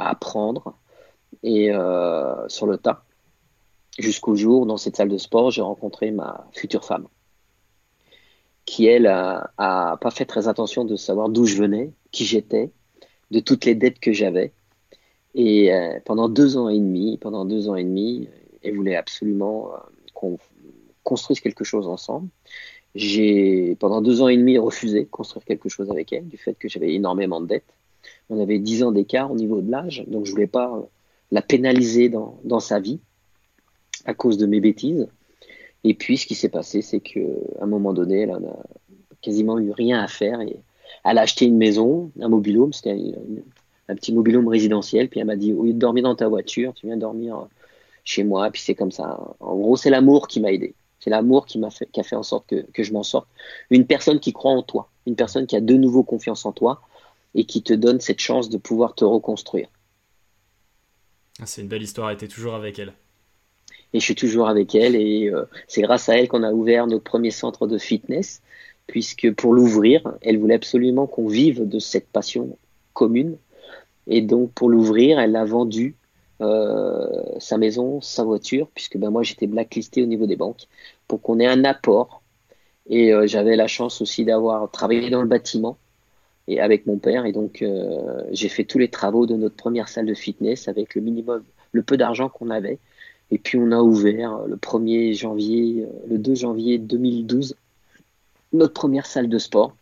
à 0.00 0.10
apprendre, 0.10 0.74
et 1.42 1.70
sur 2.48 2.66
le 2.66 2.76
tas. 2.76 3.04
Jusqu'au 3.98 4.34
jour, 4.34 4.66
dans 4.66 4.76
cette 4.76 4.96
salle 4.96 5.08
de 5.08 5.18
sport, 5.18 5.50
j'ai 5.50 5.62
rencontré 5.62 6.10
ma 6.10 6.46
future 6.52 6.84
femme 6.84 7.06
qui 8.70 8.86
elle 8.86 9.08
a, 9.08 9.50
pas 9.56 10.10
fait 10.12 10.24
très 10.24 10.46
attention 10.46 10.84
de 10.84 10.94
savoir 10.94 11.28
d'où 11.28 11.44
je 11.44 11.56
venais, 11.56 11.90
qui 12.12 12.24
j'étais, 12.24 12.70
de 13.32 13.40
toutes 13.40 13.64
les 13.64 13.74
dettes 13.74 13.98
que 13.98 14.12
j'avais. 14.12 14.52
Et 15.34 15.74
euh, 15.74 15.98
pendant 16.04 16.28
deux 16.28 16.56
ans 16.56 16.68
et 16.68 16.78
demi, 16.78 17.18
pendant 17.18 17.44
deux 17.44 17.68
ans 17.68 17.74
et 17.74 17.82
demi, 17.82 18.28
elle 18.62 18.76
voulait 18.76 18.94
absolument 18.94 19.72
euh, 19.72 19.76
qu'on 20.14 20.38
construise 21.02 21.40
quelque 21.40 21.64
chose 21.64 21.88
ensemble. 21.88 22.28
J'ai 22.94 23.76
pendant 23.80 24.02
deux 24.02 24.22
ans 24.22 24.28
et 24.28 24.36
demi 24.36 24.56
refusé 24.56 25.00
de 25.00 25.08
construire 25.08 25.44
quelque 25.44 25.68
chose 25.68 25.90
avec 25.90 26.12
elle 26.12 26.28
du 26.28 26.36
fait 26.36 26.54
que 26.54 26.68
j'avais 26.68 26.94
énormément 26.94 27.40
de 27.40 27.46
dettes. 27.46 27.74
On 28.30 28.40
avait 28.40 28.60
dix 28.60 28.84
ans 28.84 28.92
d'écart 28.92 29.30
au 29.30 29.34
niveau 29.34 29.60
de 29.60 29.70
l'âge, 29.70 30.04
donc 30.06 30.24
je 30.24 30.30
voulais 30.30 30.46
pas 30.46 30.80
la 31.32 31.42
pénaliser 31.42 32.08
dans, 32.08 32.60
sa 32.60 32.78
vie 32.78 33.00
à 34.04 34.14
cause 34.14 34.38
de 34.38 34.46
mes 34.46 34.60
bêtises. 34.60 35.08
Et 35.82 35.94
puis, 35.94 36.16
ce 36.16 36.26
qui 36.26 36.36
s'est 36.36 36.48
passé, 36.48 36.80
c'est 36.80 37.00
qu'à 37.00 37.20
un 37.60 37.66
moment 37.66 37.92
donné, 37.92 38.20
elle 38.20 38.30
n'a 38.30 38.56
quasiment 39.20 39.58
eu 39.58 39.72
rien 39.72 40.00
à 40.00 40.06
faire. 40.06 40.40
Et 40.40 40.56
elle 41.04 41.18
a 41.18 41.22
acheté 41.22 41.46
une 41.46 41.56
maison, 41.56 42.12
un 42.20 42.28
mobilhome, 42.28 42.72
c'était 42.72 42.96
un, 43.88 43.94
petit 43.96 44.12
mobilhome 44.12 44.46
résidentiel. 44.46 45.08
Puis 45.08 45.18
elle 45.18 45.26
m'a 45.26 45.36
dit, 45.36 45.52
au 45.52 45.64
lieu 45.64 45.72
de 45.72 45.78
dormir 45.78 46.04
dans 46.04 46.14
ta 46.14 46.28
voiture, 46.28 46.72
tu 46.74 46.86
viens 46.86 46.96
dormir 46.96 47.48
chez 48.04 48.22
moi. 48.22 48.50
Puis 48.50 48.62
c'est 48.62 48.74
comme 48.76 48.92
ça. 48.92 49.18
En 49.40 49.56
gros, 49.56 49.76
c'est 49.76 49.90
l'amour 49.90 50.28
qui 50.28 50.40
m'a 50.40 50.52
aidé. 50.52 50.74
C'est 51.00 51.10
l'amour 51.10 51.46
qui 51.46 51.58
m'a 51.58 51.70
fait, 51.70 51.86
qui 51.90 51.98
a 51.98 52.02
fait 52.02 52.16
en 52.16 52.22
sorte 52.22 52.46
que, 52.46 52.66
que 52.72 52.82
je 52.82 52.92
m'en 52.92 53.02
sorte. 53.02 53.26
Une 53.70 53.86
personne 53.86 54.20
qui 54.20 54.32
croit 54.32 54.52
en 54.52 54.62
toi, 54.62 54.90
une 55.06 55.16
personne 55.16 55.46
qui 55.46 55.56
a 55.56 55.60
de 55.60 55.74
nouveau 55.74 56.02
confiance 56.02 56.44
en 56.44 56.52
toi 56.52 56.82
et 57.34 57.44
qui 57.44 57.62
te 57.62 57.72
donne 57.72 58.00
cette 58.00 58.20
chance 58.20 58.50
de 58.50 58.58
pouvoir 58.58 58.94
te 58.94 59.04
reconstruire. 59.04 59.68
Ah, 61.40 61.46
c'est 61.46 61.62
une 61.62 61.68
belle 61.68 61.82
histoire, 61.82 62.14
tu 62.16 62.24
es 62.24 62.28
toujours 62.28 62.54
avec 62.54 62.78
elle. 62.78 62.92
Et 63.92 64.00
je 64.00 64.04
suis 64.04 64.14
toujours 64.14 64.48
avec 64.48 64.74
elle 64.74 64.94
et 64.94 65.30
euh, 65.30 65.44
c'est 65.66 65.82
grâce 65.82 66.08
à 66.08 66.16
elle 66.16 66.28
qu'on 66.28 66.42
a 66.42 66.52
ouvert 66.52 66.86
notre 66.86 67.04
premier 67.04 67.30
centre 67.30 67.66
de 67.66 67.78
fitness 67.78 68.40
puisque 68.86 69.32
pour 69.32 69.52
l'ouvrir, 69.52 70.02
elle 70.22 70.38
voulait 70.38 70.54
absolument 70.54 71.06
qu'on 71.06 71.28
vive 71.28 71.68
de 71.68 71.78
cette 71.78 72.08
passion 72.08 72.56
commune. 72.92 73.36
Et 74.06 74.20
donc 74.20 74.52
pour 74.52 74.68
l'ouvrir, 74.68 75.18
elle 75.18 75.34
a 75.34 75.44
vendu 75.44 75.96
euh, 76.40 77.06
sa 77.38 77.58
maison, 77.58 78.00
sa 78.00 78.24
voiture 78.24 78.68
puisque 78.74 78.96
ben 78.96 79.10
moi 79.10 79.22
j'étais 79.22 79.46
blacklisté 79.46 80.02
au 80.02 80.06
niveau 80.06 80.26
des 80.26 80.36
banques 80.36 80.66
pour 81.08 81.20
qu'on 81.22 81.40
ait 81.40 81.46
un 81.46 81.64
apport. 81.64 82.22
Et 82.88 83.12
euh, 83.12 83.26
j'avais 83.26 83.56
la 83.56 83.66
chance 83.66 84.00
aussi 84.00 84.24
d'avoir 84.24 84.70
travaillé 84.70 85.10
dans 85.10 85.22
le 85.22 85.28
bâtiment 85.28 85.78
et 86.50 86.60
avec 86.60 86.84
mon 86.86 86.98
père 86.98 87.26
et 87.26 87.32
donc 87.32 87.62
euh, 87.62 88.22
j'ai 88.32 88.48
fait 88.48 88.64
tous 88.64 88.78
les 88.78 88.88
travaux 88.88 89.24
de 89.24 89.36
notre 89.36 89.54
première 89.54 89.88
salle 89.88 90.06
de 90.06 90.14
fitness 90.14 90.66
avec 90.66 90.96
le 90.96 91.00
minimum, 91.00 91.44
le 91.72 91.82
peu 91.82 91.96
d'argent 91.96 92.28
qu'on 92.28 92.50
avait 92.50 92.78
et 93.30 93.38
puis 93.38 93.56
on 93.56 93.70
a 93.70 93.80
ouvert 93.80 94.38
le 94.48 94.56
1er 94.56 95.14
janvier, 95.14 95.84
euh, 95.84 95.86
le 96.10 96.18
2 96.18 96.34
janvier 96.34 96.78
2012, 96.78 97.54
notre 98.52 98.74
première 98.74 99.06
salle 99.06 99.28
de 99.28 99.38
sport, 99.38 99.76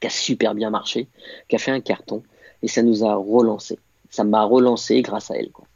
qui 0.00 0.06
a 0.06 0.10
super 0.10 0.54
bien 0.54 0.70
marché, 0.70 1.06
qui 1.48 1.56
a 1.56 1.58
fait 1.58 1.70
un 1.70 1.80
carton, 1.80 2.22
et 2.62 2.68
ça 2.68 2.82
nous 2.82 3.04
a 3.04 3.14
relancé. 3.14 3.78
Ça 4.08 4.24
m'a 4.24 4.44
relancé 4.44 5.02
grâce 5.02 5.30
à 5.30 5.36
elle. 5.36 5.50
Quoi. 5.50 5.66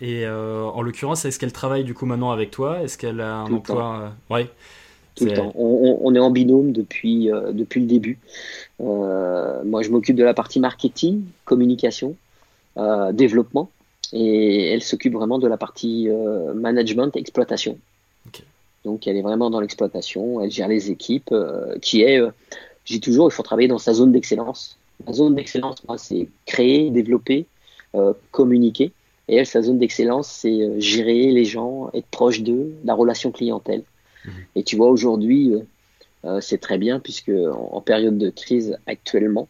Et 0.00 0.24
euh, 0.24 0.64
en 0.64 0.80
l'occurrence, 0.80 1.26
est-ce 1.26 1.38
qu'elle 1.38 1.52
travaille 1.52 1.84
du 1.84 1.92
coup 1.92 2.06
maintenant 2.06 2.30
avec 2.30 2.50
toi? 2.50 2.82
Est-ce 2.82 2.96
qu'elle 2.96 3.20
a 3.20 3.40
un 3.40 3.52
emploi? 3.52 4.14
Oui. 4.30 4.46
Tout 5.16 5.26
le 5.26 5.32
temps. 5.34 5.52
On, 5.56 6.14
est 6.14 6.20
en 6.20 6.30
binôme 6.30 6.70
depuis, 6.70 7.28
depuis 7.52 7.80
le 7.80 7.86
début. 7.86 8.20
Moi, 8.80 9.82
je 9.82 9.90
m'occupe 9.90 10.16
de 10.16 10.24
la 10.24 10.34
partie 10.34 10.60
marketing, 10.60 11.22
communication, 11.44 12.14
développement 13.12 13.70
et 14.12 14.72
elle 14.72 14.82
s'occupe 14.82 15.14
vraiment 15.14 15.38
de 15.38 15.46
la 15.46 15.56
partie 15.56 16.08
euh, 16.08 16.54
management 16.54 17.14
exploitation. 17.16 17.78
Donc 18.84 19.06
elle 19.06 19.16
est 19.16 19.22
vraiment 19.22 19.50
dans 19.50 19.60
l'exploitation, 19.60 20.40
elle 20.40 20.50
gère 20.50 20.68
les 20.68 20.90
équipes, 20.90 21.32
euh, 21.32 21.78
qui 21.80 22.02
est, 22.02 22.20
euh, 22.20 22.30
j'ai 22.84 23.00
toujours, 23.00 23.28
il 23.28 23.32
faut 23.32 23.42
travailler 23.42 23.68
dans 23.68 23.78
sa 23.78 23.92
zone 23.92 24.12
d'excellence. 24.12 24.78
La 25.06 25.12
zone 25.12 25.34
d'excellence, 25.34 25.84
moi, 25.86 25.98
c'est 25.98 26.28
créer, 26.46 26.90
développer, 26.90 27.46
communiquer. 28.32 28.92
Et 29.28 29.36
elle, 29.36 29.46
sa 29.46 29.62
zone 29.62 29.78
d'excellence, 29.78 30.28
c'est 30.28 30.80
gérer 30.80 31.30
les 31.30 31.44
gens, 31.44 31.90
être 31.94 32.06
proche 32.06 32.40
d'eux, 32.40 32.74
la 32.84 32.94
relation 32.94 33.30
clientèle. 33.30 33.84
Mhm. 34.24 34.32
Et 34.56 34.62
tu 34.64 34.76
vois, 34.76 34.88
aujourd'hui, 34.90 35.52
c'est 36.40 36.58
très 36.58 36.78
bien, 36.78 37.00
puisque 37.00 37.30
en, 37.30 37.80
période 37.80 38.18
de 38.18 38.30
crise 38.30 38.76
actuellement, 38.86 39.48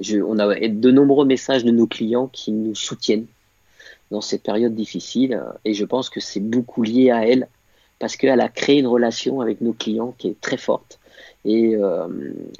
je, 0.00 0.18
on 0.18 0.38
a 0.38 0.54
de 0.54 0.90
nombreux 0.90 1.24
messages 1.24 1.64
de 1.64 1.70
nos 1.70 1.86
clients 1.86 2.28
qui 2.28 2.52
nous 2.52 2.74
soutiennent, 2.74 3.26
dans 4.12 4.20
cette 4.20 4.44
période 4.44 4.76
difficile. 4.76 5.34
Euh, 5.34 5.50
et 5.64 5.74
je 5.74 5.84
pense 5.84 6.08
que 6.08 6.20
c'est 6.20 6.40
beaucoup 6.40 6.82
lié 6.82 7.10
à 7.10 7.26
elle 7.26 7.48
parce 7.98 8.16
qu'elle 8.16 8.40
a 8.40 8.48
créé 8.48 8.78
une 8.78 8.86
relation 8.86 9.40
avec 9.40 9.60
nos 9.60 9.72
clients 9.72 10.14
qui 10.18 10.28
est 10.28 10.40
très 10.40 10.56
forte 10.56 11.00
et 11.44 11.74
euh, 11.74 12.06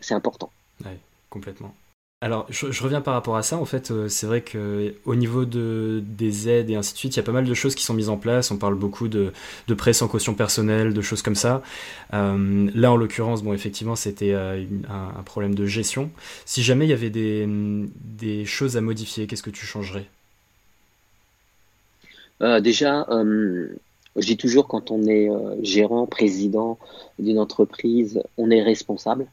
c'est 0.00 0.14
important. 0.14 0.50
Oui, 0.85 0.92
complètement. 1.30 1.75
Alors, 2.23 2.47
je, 2.49 2.83
reviens 2.83 3.00
par 3.00 3.14
rapport 3.14 3.37
à 3.37 3.43
ça. 3.43 3.59
En 3.59 3.64
fait, 3.64 3.91
euh, 3.91 4.09
c'est 4.09 4.26
vrai 4.26 4.41
que 4.43 4.95
au 5.05 5.14
niveau 5.17 5.45
de, 5.45 6.02
des 6.07 6.49
aides 6.49 6.71
et 6.71 6.76
ainsi 6.76 6.95
de 6.95 6.99
suite, 6.99 7.14
il 7.14 7.19
y 7.19 7.21
a 7.21 7.25
pas 7.25 7.33
mal 7.33 7.45
de 7.45 7.55
choses 7.55 7.75
qui 7.75 7.85
sont 7.85 7.95
mises 7.95 8.09
en 8.09 8.17
place. 8.17 8.50
On 8.50 8.57
parle 8.57 8.76
beaucoup 8.76 9.09
de, 9.09 9.33
de 9.67 9.75
prêts 9.75 9.93
sans 9.93 10.09
caution 10.09 10.35
personnelle, 10.35 10.95
de 10.95 11.02
choses 11.02 11.21
comme 11.21 11.35
ça. 11.35 11.62
là, 12.12 12.93
en 12.93 12.97
l'occurrence, 12.97 13.43
bon, 13.43 13.52
effectivement, 13.52 13.97
c'était 13.97 14.35
un, 14.35 14.64
un, 14.88 15.23
problème 15.25 15.55
de 15.55 15.67
gestion. 15.67 16.11
Si 16.47 16.62
jamais 16.62 16.87
il 16.87 16.91
y 16.91 16.95
avait 16.95 17.11
des, 17.11 17.47
des 17.49 18.45
choses 18.45 18.76
à 18.76 18.81
modifier, 18.81 19.26
qu'est-ce 19.26 19.43
que 19.43 19.50
tu 19.50 19.67
changerais? 19.67 20.07
Euh, 22.43 22.61
déjà, 22.61 23.07
euh, 23.11 23.69
Je 24.17 24.26
dis 24.26 24.37
toujours, 24.37 24.69
quand 24.69 24.91
on 24.91 25.07
est 25.07 25.31
euh, 25.31 25.57
gérant, 25.62 26.07
président 26.07 26.79
d'une 27.19 27.38
entreprise, 27.38 28.23
on 28.37 28.50
est 28.50 28.62
responsable. 28.62 29.26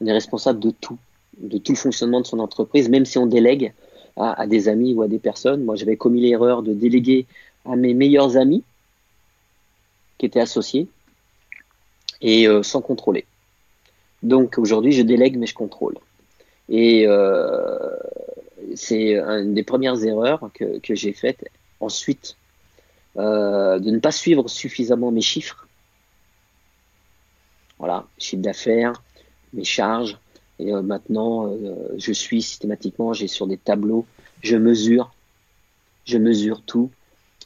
On 0.00 0.06
est 0.06 0.12
responsable 0.12 0.60
de 0.60 0.70
tout, 0.70 0.98
de 1.40 1.58
tout 1.58 1.72
le 1.72 1.78
fonctionnement 1.78 2.20
de 2.20 2.26
son 2.26 2.38
entreprise, 2.38 2.88
même 2.88 3.04
si 3.04 3.18
on 3.18 3.26
délègue 3.26 3.72
à, 4.16 4.46
des 4.46 4.68
amis 4.68 4.94
ou 4.94 5.02
à 5.02 5.08
des 5.08 5.18
personnes. 5.18 5.64
Moi, 5.64 5.76
j'avais 5.76 5.96
commis 5.96 6.20
l'erreur 6.20 6.62
de 6.62 6.72
déléguer 6.72 7.26
à 7.64 7.76
mes 7.76 7.94
meilleurs 7.94 8.36
amis 8.36 8.64
qui 10.18 10.26
étaient 10.26 10.40
associés 10.40 10.88
et 12.20 12.48
euh, 12.48 12.62
sans 12.62 12.80
contrôler. 12.80 13.24
Donc 14.22 14.58
aujourd'hui, 14.58 14.92
je 14.92 15.02
délègue, 15.02 15.38
mais 15.38 15.46
je 15.46 15.54
contrôle. 15.54 15.96
Et 16.68 17.04
euh, 17.06 17.96
c'est 18.74 19.16
une 19.16 19.54
des 19.54 19.62
premières 19.62 20.02
erreurs 20.04 20.50
que, 20.52 20.94
j'ai 20.94 21.12
faites. 21.12 21.48
Ensuite, 21.80 22.36
euh, 23.16 23.78
de 23.78 23.90
ne 23.90 24.00
pas 24.00 24.10
suivre 24.10 24.48
suffisamment 24.48 25.12
mes 25.12 25.20
chiffres. 25.20 25.68
Voilà, 27.78 28.06
chiffre 28.18 28.42
d'affaires, 28.42 29.02
mes 29.52 29.64
charges. 29.64 30.18
Et 30.58 30.72
euh, 30.72 30.82
maintenant, 30.82 31.46
euh, 31.46 31.74
je 31.96 32.12
suis 32.12 32.42
systématiquement, 32.42 33.12
j'ai 33.12 33.28
sur 33.28 33.46
des 33.46 33.56
tableaux, 33.56 34.06
je 34.42 34.56
mesure, 34.56 35.12
je 36.04 36.18
mesure 36.18 36.62
tout. 36.62 36.90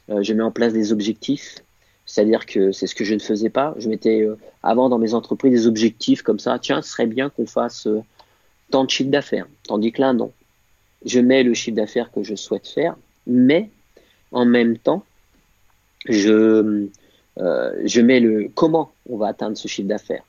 je 0.09 0.33
mets 0.33 0.43
en 0.43 0.51
place 0.51 0.73
des 0.73 0.91
objectifs. 0.91 1.57
C'est-à-dire 2.05 2.45
que 2.45 2.71
c'est 2.71 2.87
ce 2.87 2.95
que 2.95 3.03
je 3.03 3.13
ne 3.13 3.19
faisais 3.19 3.49
pas. 3.49 3.73
Je 3.77 3.89
mettais 3.89 4.27
avant 4.61 4.89
dans 4.89 4.99
mes 4.99 5.13
entreprises 5.13 5.51
des 5.51 5.67
objectifs 5.67 6.21
comme 6.21 6.39
ça. 6.39 6.59
Tiens, 6.59 6.81
ce 6.81 6.89
serait 6.89 7.07
bien 7.07 7.29
qu'on 7.29 7.45
fasse 7.45 7.87
tant 8.69 8.83
de 8.83 8.89
chiffre 8.89 9.09
d'affaires. 9.09 9.47
Tandis 9.63 9.91
que 9.91 10.01
là, 10.01 10.13
non. 10.13 10.31
Je 11.05 11.19
mets 11.19 11.43
le 11.43 11.53
chiffre 11.53 11.75
d'affaires 11.75 12.11
que 12.11 12.23
je 12.23 12.35
souhaite 12.35 12.67
faire, 12.67 12.95
mais 13.27 13.69
en 14.31 14.45
même 14.45 14.77
temps, 14.77 15.03
je, 16.07 16.89
euh, 17.37 17.81
je 17.85 18.01
mets 18.01 18.19
le 18.19 18.49
comment 18.53 18.91
on 19.09 19.17
va 19.17 19.27
atteindre 19.27 19.57
ce 19.57 19.67
chiffre 19.67 19.87
d'affaires. 19.87 20.23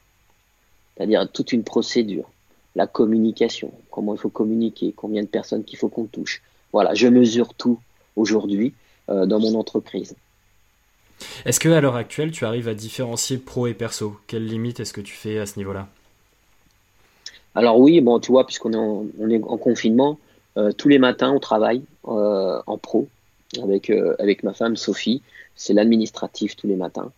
C'est-à-dire 0.96 1.30
toute 1.30 1.52
une 1.52 1.64
procédure, 1.64 2.30
la 2.74 2.86
communication, 2.86 3.72
comment 3.90 4.14
il 4.14 4.18
faut 4.18 4.30
communiquer, 4.30 4.92
combien 4.96 5.22
de 5.22 5.28
personnes 5.28 5.64
qu'il 5.64 5.78
faut 5.78 5.88
qu'on 5.88 6.06
touche. 6.06 6.42
Voilà, 6.72 6.94
je 6.94 7.06
mesure 7.06 7.54
tout 7.54 7.78
aujourd'hui 8.16 8.74
euh, 9.08 9.26
dans 9.26 9.38
mon 9.38 9.54
entreprise. 9.54 10.16
Est-ce 11.44 11.60
que 11.60 11.68
à 11.68 11.80
l'heure 11.80 11.96
actuelle, 11.96 12.32
tu 12.32 12.44
arrives 12.44 12.68
à 12.68 12.74
différencier 12.74 13.38
pro 13.38 13.66
et 13.66 13.74
perso? 13.74 14.16
Quelles 14.26 14.46
limites 14.46 14.80
est-ce 14.80 14.92
que 14.92 15.00
tu 15.00 15.14
fais 15.14 15.38
à 15.38 15.46
ce 15.46 15.58
niveau-là? 15.58 15.88
Alors 17.54 17.78
oui, 17.78 18.00
bon, 18.00 18.18
tu 18.18 18.32
vois, 18.32 18.44
puisqu'on 18.44 18.72
est 18.72 18.76
en, 18.76 19.06
on 19.18 19.30
est 19.30 19.42
en 19.44 19.56
confinement, 19.56 20.18
euh, 20.56 20.72
tous 20.72 20.88
les 20.88 20.98
matins, 20.98 21.32
on 21.32 21.40
travaille 21.40 21.82
en 22.02 22.78
pro 22.78 23.08
avec, 23.62 23.90
avec 24.18 24.42
ma 24.42 24.52
femme 24.52 24.76
Sophie 24.76 25.22
c'est 25.56 25.72
l'administratif 25.72 26.56
tous 26.56 26.66
les 26.66 26.76
matins. 26.76 27.12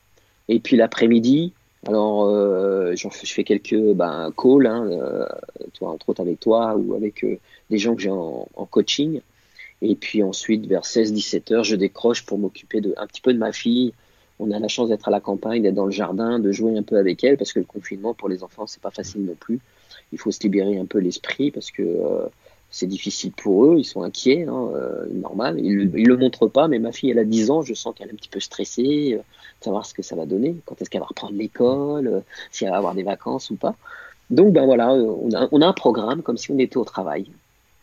Et 0.48 0.60
puis 0.60 0.76
l'après-midi, 0.76 1.52
alors 1.86 2.24
euh, 2.24 2.94
je 2.96 3.08
fais 3.08 3.44
quelques 3.44 3.94
ben, 3.94 4.32
calls, 4.36 4.66
hein, 4.66 4.88
euh, 4.90 5.26
entre 5.80 6.08
autres 6.08 6.20
avec 6.20 6.40
toi 6.40 6.74
ou 6.76 6.94
avec 6.94 7.24
euh, 7.24 7.38
des 7.70 7.78
gens 7.78 7.94
que 7.94 8.02
j'ai 8.02 8.10
en, 8.10 8.48
coaching. 8.70 9.20
Et 9.82 9.94
puis 9.94 10.22
ensuite, 10.22 10.66
vers 10.66 10.82
16-17 10.82 11.52
heures, 11.52 11.64
je 11.64 11.76
décroche 11.76 12.24
pour 12.24 12.38
m'occuper 12.38 12.80
un 12.96 13.06
petit 13.06 13.20
peu 13.20 13.32
de 13.32 13.38
ma 13.38 13.52
fille. 13.52 13.92
On 14.38 14.50
a 14.50 14.58
la 14.58 14.68
chance 14.68 14.88
d'être 14.88 15.08
à 15.08 15.10
la 15.10 15.20
campagne, 15.20 15.62
d'être 15.62 15.74
dans 15.74 15.86
le 15.86 15.92
jardin, 15.92 16.38
de 16.38 16.50
jouer 16.50 16.76
un 16.76 16.82
peu 16.82 16.96
avec 16.96 17.22
elle, 17.24 17.36
parce 17.36 17.52
que 17.52 17.60
le 17.60 17.64
confinement 17.64 18.14
pour 18.14 18.28
les 18.28 18.42
enfants, 18.42 18.66
c'est 18.66 18.82
pas 18.82 18.90
facile 18.90 19.24
non 19.24 19.36
plus. 19.38 19.60
Il 20.12 20.18
faut 20.18 20.30
se 20.30 20.40
libérer 20.42 20.78
un 20.78 20.86
peu 20.86 20.98
l'esprit, 20.98 21.50
parce 21.50 21.70
que 21.70 21.82
c'est 22.76 22.86
difficile 22.86 23.32
pour 23.32 23.64
eux, 23.64 23.76
ils 23.78 23.84
sont 23.84 24.02
inquiets, 24.02 24.44
hein, 24.46 24.68
euh, 24.74 25.06
normal. 25.10 25.58
Ils, 25.58 25.90
ne 25.90 26.06
le 26.06 26.16
montrent 26.18 26.46
pas, 26.46 26.68
mais 26.68 26.78
ma 26.78 26.92
fille, 26.92 27.10
elle 27.10 27.18
a 27.18 27.24
10 27.24 27.50
ans, 27.50 27.62
je 27.62 27.72
sens 27.72 27.94
qu'elle 27.96 28.08
est 28.08 28.12
un 28.12 28.16
petit 28.16 28.28
peu 28.28 28.38
stressée, 28.38 29.14
euh, 29.14 29.16
de 29.18 29.64
savoir 29.64 29.86
ce 29.86 29.94
que 29.94 30.02
ça 30.02 30.14
va 30.14 30.26
donner, 30.26 30.56
quand 30.66 30.80
est-ce 30.82 30.90
qu'elle 30.90 31.00
va 31.00 31.06
reprendre 31.06 31.34
l'école, 31.34 32.06
euh, 32.06 32.20
si 32.50 32.64
elle 32.64 32.70
va 32.72 32.76
avoir 32.76 32.94
des 32.94 33.02
vacances 33.02 33.48
ou 33.48 33.56
pas. 33.56 33.76
Donc, 34.28 34.52
ben 34.52 34.66
voilà, 34.66 34.92
on 34.92 35.32
a, 35.32 35.48
on 35.52 35.62
a 35.62 35.66
un 35.66 35.72
programme 35.72 36.20
comme 36.20 36.36
si 36.36 36.50
on 36.50 36.58
était 36.58 36.76
au 36.76 36.84
travail. 36.84 37.30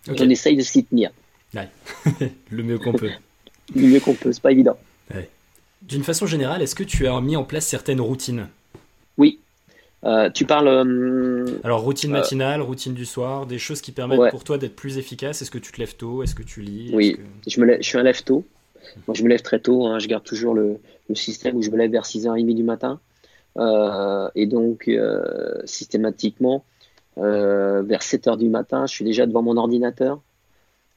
On 0.08 0.30
essaye 0.30 0.56
de 0.56 0.62
s'y 0.62 0.84
tenir. 0.84 1.10
le 2.52 2.64
mieux 2.64 2.78
qu'on 2.78 2.94
peut. 2.94 3.10
le 3.76 3.88
mieux 3.88 4.00
qu'on 4.00 4.14
peut, 4.14 4.32
c'est 4.32 4.44
pas 4.44 4.52
évident. 4.52 4.78
D'une 5.82 6.04
façon 6.04 6.28
générale, 6.28 6.62
est-ce 6.62 6.76
que 6.76 6.84
tu 6.84 7.08
as 7.08 7.20
mis 7.20 7.36
en 7.36 7.44
place 7.44 7.66
certaines 7.66 8.02
routines? 8.02 8.48
Oui, 9.18 9.40
euh, 10.06 10.30
tu 10.30 10.46
parles. 10.46 10.68
Euh, 10.68 11.46
Alors, 11.64 11.82
routine 11.82 12.12
euh, 12.12 12.20
matinale, 12.20 12.62
routine 12.62 12.94
du 12.94 13.06
soir, 13.06 13.46
des 13.46 13.58
choses 13.58 13.82
qui 13.82 13.92
permettent 13.92 14.32
pour 14.32 14.44
toi 14.44 14.58
d'être 14.58 14.76
plus 14.76 14.98
efficace. 14.98 15.42
Est-ce 15.42 15.52
que 15.52 15.58
tu 15.58 15.72
te 15.72 15.80
lèves 15.80 15.96
tôt? 15.96 16.24
Est-ce 16.24 16.36
que 16.36 16.44
tu 16.44 16.62
lis? 16.62 16.92
Oui, 16.94 17.18
je, 17.48 17.62
me 17.62 17.78
je 17.78 17.88
suis 17.88 17.98
un 17.98 18.04
lève 18.04 18.22
tôt. 18.24 18.44
Moi, 19.08 19.16
je 19.16 19.24
me 19.24 19.30
lève 19.30 19.42
très 19.42 19.60
tôt. 19.60 19.86
Hein. 19.86 20.00
Je 20.00 20.08
garde 20.08 20.24
toujours 20.24 20.54
le, 20.54 20.78
le, 21.08 21.16
système 21.16 21.56
où 21.56 21.62
je 21.62 21.70
me 21.70 21.78
lève 21.78 21.92
vers 21.92 22.04
6h30 22.04 22.54
du 22.54 22.64
matin. 22.64 23.00
et 24.36 24.46
donc, 24.46 24.90
systématiquement, 25.66 26.66
vers 27.16 28.02
7h 28.02 28.38
du 28.38 28.50
matin, 28.50 28.86
je 28.88 28.94
suis 28.94 29.06
déjà 29.06 29.26
devant 29.26 29.42
mon 29.42 29.56
ordinateur. 29.56 30.20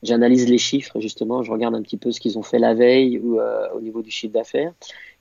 J'analyse 0.03 0.49
les 0.49 0.59
chiffres, 0.59 1.01
justement. 1.01 1.43
Je 1.43 1.51
regarde 1.51 1.75
un 1.75 1.83
petit 1.83 1.97
peu 1.97 2.11
ce 2.11 2.21
qu'ils 2.21 2.39
ont 2.39 2.43
fait 2.43 2.59
la 2.59 2.75
veille 2.75 3.19
ou 3.19 3.39
au 3.73 3.81
niveau 3.81 4.03
du 4.03 4.11
chiffre 4.11 4.33
d'affaires. 4.33 4.73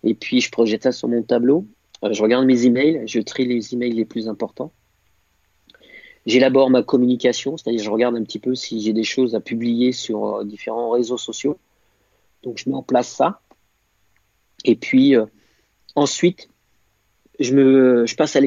Et 0.03 0.15
puis, 0.15 0.41
je 0.41 0.49
projette 0.49 0.83
ça 0.83 0.91
sur 0.91 1.07
mon 1.07 1.21
tableau. 1.21 1.65
Euh, 2.05 2.13
je 2.13 2.21
regarde 2.21 2.45
mes 2.45 2.65
emails, 2.65 3.03
je 3.07 3.19
trie 3.19 3.45
les 3.45 3.73
emails 3.73 3.91
les 3.91 4.05
plus 4.05 4.27
importants. 4.27 4.71
J'élabore 6.25 6.69
ma 6.69 6.81
communication, 6.83 7.57
c'est-à-dire 7.57 7.83
je 7.83 7.89
regarde 7.89 8.15
un 8.15 8.23
petit 8.23 8.39
peu 8.39 8.55
si 8.55 8.81
j'ai 8.81 8.93
des 8.93 9.03
choses 9.03 9.35
à 9.35 9.39
publier 9.39 9.91
sur 9.91 10.37
euh, 10.37 10.43
différents 10.43 10.91
réseaux 10.91 11.17
sociaux. 11.17 11.57
Donc 12.43 12.57
je 12.57 12.69
mets 12.69 12.75
en 12.75 12.83
place 12.83 13.09
ça. 13.09 13.41
Et 14.63 14.75
puis 14.75 15.15
euh, 15.15 15.25
ensuite, 15.95 16.49
je, 17.39 18.15
passe 18.15 18.35
à 18.35 18.41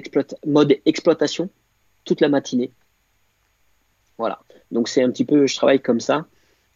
mode 0.46 0.76
exploitation 0.86 1.50
toute 2.04 2.20
la 2.20 2.28
matinée. 2.28 2.72
Voilà. 4.18 4.40
Donc 4.70 4.88
c'est 4.88 5.02
un 5.02 5.10
petit 5.10 5.24
peu, 5.24 5.46
je 5.46 5.56
travaille 5.56 5.80
comme 5.80 6.00
ça. 6.00 6.26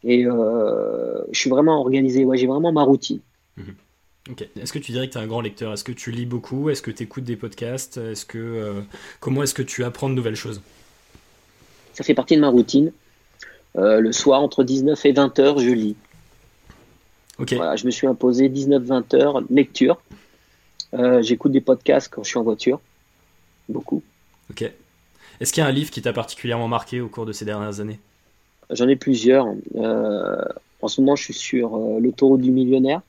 Et 0.05 0.25
je 0.25 1.38
suis 1.38 1.49
vraiment 1.49 1.79
organisé. 1.79 2.27
J'ai 2.35 2.47
vraiment 2.49 2.73
ma 2.73 2.83
routine. 2.83 3.21
Est-ce 4.29 4.73
que 4.73 4.79
tu 4.79 4.93
dirais 4.93 5.09
que 5.09 5.13
tu 5.13 5.19
es 5.19 5.21
un 5.21 5.27
grand 5.27 5.41
lecteur? 5.41 5.73
Est-ce 5.73 5.83
que 5.83 5.93
tu 5.93 6.13
lis 6.13 6.27
beaucoup? 6.27 6.71
Est-ce 6.71 6.83
que 6.83 6.93
tu 6.93 7.03
écoutes 7.03 7.25
des 7.25 7.37
podcasts? 7.37 7.97
Est-ce 7.97 8.25
que, 8.25 8.39
euh, 8.39 8.81
Comment 9.19 9.43
est-ce 9.43 9.55
que 9.55 9.63
tu 9.63 9.83
apprends 9.83 10.09
de 10.09 10.15
nouvelles 10.15 10.37
choses? 10.37 10.63
Ça 11.95 12.05
fait 12.05 12.15
partie 12.15 12.37
de 12.37 12.41
ma 12.41 12.49
routine. 12.49 12.93
Euh, 13.77 14.01
le 14.01 14.13
soir, 14.13 14.41
entre 14.41 14.63
19 14.63 15.05
et 15.07 15.13
20 15.13 15.39
heures, 15.41 15.59
je 15.59 15.71
lis. 15.71 15.97
Voilà, 17.39 17.75
je 17.75 17.87
me 17.87 17.91
suis 17.91 18.07
imposé 18.07 18.49
19-20 18.49 19.17
heures 19.17 19.43
lecture. 19.51 20.01
Euh, 20.95 21.21
j'écoute 21.23 21.51
des 21.51 21.61
podcasts 21.61 22.09
quand 22.13 22.23
je 22.23 22.29
suis 22.29 22.39
en 22.39 22.45
voiture. 22.45 22.81
Beaucoup. 23.69 24.03
Ok. 24.51 24.71
Est-ce 25.41 25.53
qu'il 25.53 25.63
y 25.63 25.67
a 25.67 25.69
un 25.69 25.73
livre 25.73 25.91
qui 25.91 26.03
t'a 26.03 26.13
particulièrement 26.13 26.69
marqué 26.69 27.01
au 27.01 27.09
cours 27.09 27.27
de 27.27 27.33
ces 27.33 27.45
dernières 27.45 27.81
années? 27.81 27.99
J'en 28.71 28.87
ai 28.87 28.95
plusieurs. 28.95 29.47
en 29.75 30.89
ce 30.89 31.01
moment, 31.01 31.17
je 31.17 31.25
suis 31.25 31.35
sur 31.35 31.77
l'autoroute 31.99 32.43
du 32.43 32.53
millionnaire 32.53 33.01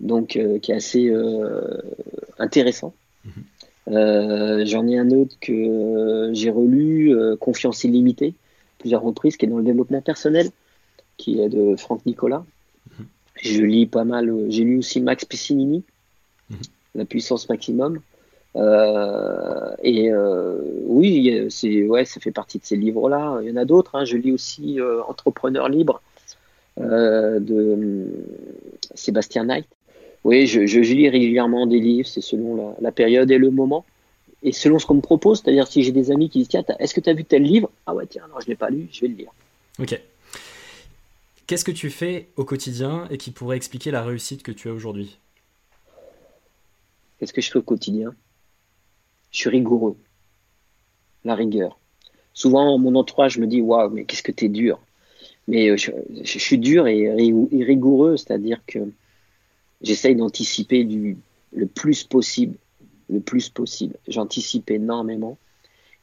donc 0.00 0.36
euh, 0.36 0.58
qui 0.58 0.72
est 0.72 0.76
assez 0.76 1.08
euh, 1.08 1.80
intéressant. 2.38 2.94
Mhm. 3.24 3.32
Euh, 3.90 4.66
j'en 4.66 4.86
ai 4.86 4.98
un 4.98 5.10
autre 5.10 5.36
que 5.40 6.30
j'ai 6.34 6.50
relu, 6.50 7.16
Confiance 7.40 7.84
illimitée, 7.84 8.34
plusieurs 8.78 9.02
reprises, 9.02 9.36
qui 9.36 9.46
est 9.46 9.48
dans 9.48 9.58
le 9.58 9.64
développement 9.64 10.02
personnel, 10.02 10.50
qui 11.16 11.40
est 11.40 11.48
de 11.48 11.74
Franck 11.76 12.04
Nicolas. 12.04 12.44
Mhm. 12.98 13.06
Je 13.42 13.62
lis 13.62 13.86
pas 13.86 14.04
mal, 14.04 14.32
j'ai 14.48 14.64
lu 14.64 14.78
aussi 14.78 15.00
Max 15.00 15.24
Piscinini, 15.24 15.84
mhm. 16.50 16.58
La 16.94 17.04
puissance 17.04 17.48
maximum. 17.48 18.00
et 18.54 20.10
oui, 20.84 21.46
c'est 21.48 21.86
ouais, 21.86 22.04
ça 22.04 22.20
fait 22.20 22.32
partie 22.32 22.58
de 22.58 22.64
ces 22.64 22.76
livres-là. 22.76 23.38
Il 23.42 23.48
y 23.48 23.52
en 23.52 23.56
a 23.56 23.64
d'autres. 23.64 23.94
Hein. 23.94 24.04
Je 24.04 24.16
lis 24.16 24.32
aussi 24.32 24.78
Entrepreneur 25.06 25.68
libre 25.68 26.02
de 26.76 28.06
Sébastien 28.94 29.44
Knight. 29.44 29.66
Oui, 30.24 30.46
je, 30.46 30.60
lis 30.60 31.08
régulièrement 31.08 31.66
des 31.66 31.78
livres, 31.78 32.08
c'est 32.08 32.20
selon 32.20 32.74
la, 32.80 32.92
période 32.92 33.30
et 33.30 33.38
le 33.38 33.50
moment. 33.50 33.84
Et 34.42 34.52
selon 34.52 34.78
ce 34.78 34.86
qu'on 34.86 34.94
me 34.94 35.00
propose, 35.00 35.40
c'est-à-dire 35.40 35.66
si 35.66 35.82
j'ai 35.82 35.92
des 35.92 36.10
amis 36.10 36.28
qui 36.28 36.38
disent 36.38 36.48
Tiens, 36.48 36.64
est-ce 36.78 36.94
que 36.94 37.00
tu 37.00 37.10
as 37.10 37.14
vu 37.14 37.24
tel 37.24 37.42
livre? 37.42 37.70
Ah 37.86 37.94
ouais, 37.94 38.06
tiens, 38.06 38.22
non, 38.28 38.40
je 38.40 38.46
ne 38.46 38.50
l'ai 38.50 38.56
pas 38.56 38.70
lu, 38.70 38.88
je 38.92 39.00
vais 39.00 39.08
le 39.08 39.14
lire. 39.14 39.30
Ok. 39.80 40.00
Qu'est-ce 41.46 41.64
que 41.64 41.72
tu 41.72 41.90
fais 41.90 42.28
au 42.36 42.44
quotidien 42.44 43.06
et 43.10 43.16
qui 43.16 43.30
pourrait 43.30 43.56
expliquer 43.56 43.90
la 43.90 44.02
réussite 44.02 44.42
que 44.42 44.52
tu 44.52 44.68
as 44.68 44.72
aujourd'hui? 44.72 45.18
Qu'est-ce 47.18 47.32
que 47.32 47.40
je 47.40 47.50
fais 47.50 47.58
au 47.58 47.62
quotidien? 47.62 48.14
Je 49.30 49.38
suis 49.38 49.50
rigoureux. 49.50 49.96
La 51.24 51.34
rigueur. 51.34 51.78
Souvent, 52.34 52.78
mon 52.78 52.94
entourage 52.94 53.38
me 53.38 53.46
dit 53.46 53.60
Waouh, 53.60 53.90
mais 53.90 54.04
qu'est-ce 54.04 54.22
que 54.22 54.32
tu 54.32 54.44
es 54.44 54.48
dur 54.48 54.78
Mais 55.48 55.70
euh, 55.70 55.76
je, 55.76 56.38
suis 56.38 56.58
dur 56.58 56.86
et 56.86 57.32
rigoureux, 57.64 58.16
c'est-à-dire 58.16 58.60
que 58.66 58.80
j'essaye 59.82 60.16
d'anticiper 60.16 60.86
le 61.52 61.66
plus 61.66 62.04
possible, 62.04 62.56
le 63.08 63.20
plus 63.20 63.48
possible. 63.48 63.96
J'anticipe 64.06 64.70
énormément. 64.70 65.38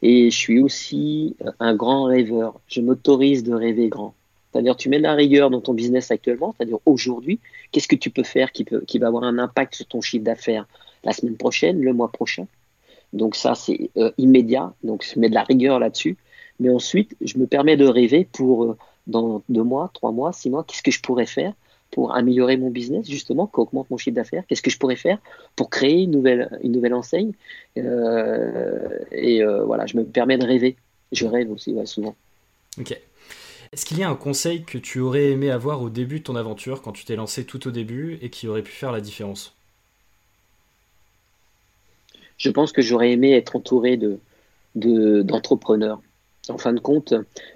Et 0.02 0.30
je 0.30 0.38
suis 0.38 0.60
aussi 0.60 1.36
un 1.60 1.76
grand 1.76 2.04
rêveur. 2.04 2.60
Je 2.68 2.82
m'autorise 2.82 3.44
de 3.44 3.54
rêver 3.54 3.88
grand. 3.88 4.14
C'est-à-dire, 4.52 4.78
tu 4.78 4.88
mets 4.88 4.98
de 4.98 5.04
la 5.04 5.16
rigueur 5.16 5.50
dans 5.50 5.60
ton 5.60 5.74
business 5.74 6.12
actuellement, 6.12 6.56
c'est-à-dire 6.56 6.78
aujourd'hui, 6.86 7.40
qu'est-ce 7.72 7.90
que 7.90 7.96
tu 7.96 8.10
peux 8.10 8.24
faire 8.24 8.54
qui, 8.54 8.64
peut, 8.64 8.82
qui 8.82 9.00
va 9.00 9.08
avoir 9.08 9.24
un 9.24 9.38
impact 9.38 9.76
sur 9.76 9.86
ton 9.86 10.00
chiffre 10.00 10.24
d'affaires 10.24 10.66
la 11.04 11.12
semaine 11.12 11.36
prochaine, 11.36 11.82
le 11.82 11.92
mois 11.92 12.10
prochain? 12.10 12.48
Donc 13.12 13.36
ça, 13.36 13.54
c'est 13.56 13.90
euh, 13.98 14.12
immédiat, 14.18 14.74
donc 14.84 15.04
je 15.04 15.20
mets 15.20 15.28
de 15.28 15.34
la 15.34 15.44
rigueur 15.44 15.80
là-dessus. 15.80 16.16
Mais 16.60 16.70
ensuite, 16.70 17.18
je 17.20 17.38
me 17.38 17.48
permets 17.48 17.76
de 17.76 17.86
rêver 17.86 18.28
pour 18.32 18.64
euh, 18.64 18.78
dans 19.08 19.44
deux 19.50 19.64
mois, 19.64 19.90
trois 19.94 20.12
mois, 20.12 20.32
six 20.32 20.50
mois, 20.50 20.64
qu'est-ce 20.64 20.84
que 20.84 20.92
je 20.92 21.02
pourrais 21.02 21.26
faire 21.26 21.54
pour 21.95 22.13
améliorer 22.13 22.58
mon 22.58 22.69
business, 22.69 23.10
justement, 23.10 23.47
qui 23.47 23.60
augmente 23.60 23.89
mon 23.89 23.97
chiffre 23.97 24.15
d'affaires 24.15 24.43
Qu'est-ce 24.47 24.62
que 24.62 24.69
je 24.69 24.77
pourrais 24.77 24.97
faire 24.97 25.17
pour 25.55 25.69
créer 25.69 26.03
une 26.03 26.12
nouvelle, 26.12 26.49
une 26.62 26.73
nouvelle 26.73 26.93
enseigne? 26.93 27.31
Euh, 27.77 28.99
Et 29.12 29.43
voilà, 29.69 29.86
je 29.86 29.97
me 29.97 30.03
permets 30.03 30.38
de 30.38 30.45
rêver. 30.45 30.75
Je 31.12 31.25
rêve 31.25 31.49
aussi, 31.51 31.75
souvent. 31.86 32.15
Ok. 32.79 32.99
Est-ce 33.71 33.86
qu'il 33.86 33.99
y 33.99 34.03
a 34.03 34.10
un 34.10 34.15
conseil 34.15 34.63
que 34.63 34.77
tu 34.77 34.99
aurais 34.99 35.31
aimé 35.31 35.51
avoir 35.51 35.81
au 35.81 35.89
début 35.89 36.19
de 36.19 36.23
ton 36.25 36.36
aventure, 36.36 36.81
quand 36.81 36.91
tu 36.91 37.05
t'es 37.05 37.15
lancé 37.15 37.45
tout 37.45 37.67
au 37.67 37.71
début, 37.71 38.17
et 38.21 38.29
qui 38.29 38.47
aurait 38.47 38.63
pu 38.63 38.71
faire 38.71 38.91
la 38.91 39.01
différence? 39.01 39.55
Je 42.38 42.49
pense 42.49 42.71
que 42.71 42.81
j'aurais 42.81 43.12
aimé 43.12 43.31
être 43.34 43.55
entouré 43.55 43.97
de, 43.97 44.19
d'entrepreneurs. 45.23 46.01
en 46.49 46.58
fin 46.58 46.73
de 46.73 46.79
compte, 46.79 47.13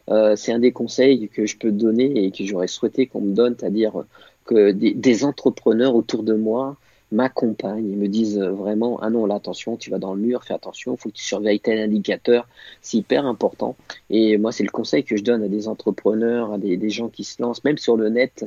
euh, 0.10 0.36
c'est 0.36 0.52
un 0.54 0.60
des 0.60 0.72
conseils 0.72 1.30
que 1.30 1.46
je 1.46 1.58
peux 1.58 1.72
donner 1.72 2.26
et 2.26 2.32
que 2.32 2.46
j'aurais 2.46 2.68
souhaité 2.68 3.08
qu'on 3.08 3.22
me 3.22 3.34
donne, 3.34 3.56
c'est-à-dire 3.60 4.04
que 4.50 4.72
des, 4.72 5.24
entrepreneurs 5.24 5.94
autour 5.96 6.24
de 6.24 6.34
moi 6.34 6.76
m'accompagnent 7.12 7.92
et 7.92 7.96
me 7.96 8.08
disent 8.08 8.40
vraiment 8.40 9.00
ah 9.02 9.10
non 9.10 9.26
là 9.26 9.36
attention 9.36 9.78
tu 9.78 9.90
vas 9.90 10.00
dans 10.00 10.14
le 10.14 10.22
mur 10.22 10.44
fais 10.44 10.54
attention 10.54 10.96
faut 10.96 11.10
que 11.10 11.16
tu 11.16 11.24
surveilles 11.24 11.60
tel 11.60 11.80
indicateur 11.80 12.48
c'est 12.82 12.98
hyper 12.98 13.26
important 13.26 13.76
et 14.10 14.38
moi 14.38 14.52
c'est 14.52 14.64
le 14.64 14.70
conseil 14.70 15.04
que 15.04 15.18
je 15.18 15.24
donne 15.24 15.44
à 15.44 15.48
des 15.48 15.68
entrepreneurs 15.68 16.54
à 16.54 16.58
des, 16.58 16.90
gens 16.90 17.10
qui 17.10 17.24
se 17.24 17.42
lancent 17.42 17.64
même 17.64 17.78
sur 17.78 17.98
le 17.98 18.10
net 18.10 18.46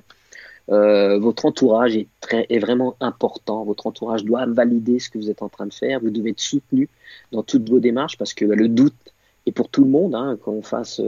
euh, 0.71 1.19
votre 1.19 1.45
entourage 1.45 1.97
est, 1.97 2.07
très, 2.21 2.47
est 2.49 2.61
vraiment 2.61 2.95
important. 3.01 3.65
Votre 3.65 3.89
entourage 3.89 4.25
doit 4.25 4.47
valider 4.47 5.01
ce 5.01 5.11
que 5.11 5.19
vous 5.19 5.29
êtes 5.29 5.43
en 5.43 5.49
train 5.49 5.67
de 5.67 5.75
faire. 5.75 5.99
Vous 5.99 6.11
devez 6.11 6.31
être 6.31 6.41
soutenu 6.41 6.89
dans 7.33 7.43
toutes 7.43 7.69
vos 7.69 7.81
démarches 7.81 8.17
parce 8.17 8.33
que 8.33 8.45
le 8.45 8.69
doute 8.69 9.12
est 9.47 9.53
pour 9.53 9.69
tout 9.69 9.85
le 9.85 9.91
monde. 9.91 10.15
Hein, 10.15 10.39
qu'on 10.43 10.63
fasse 10.63 11.01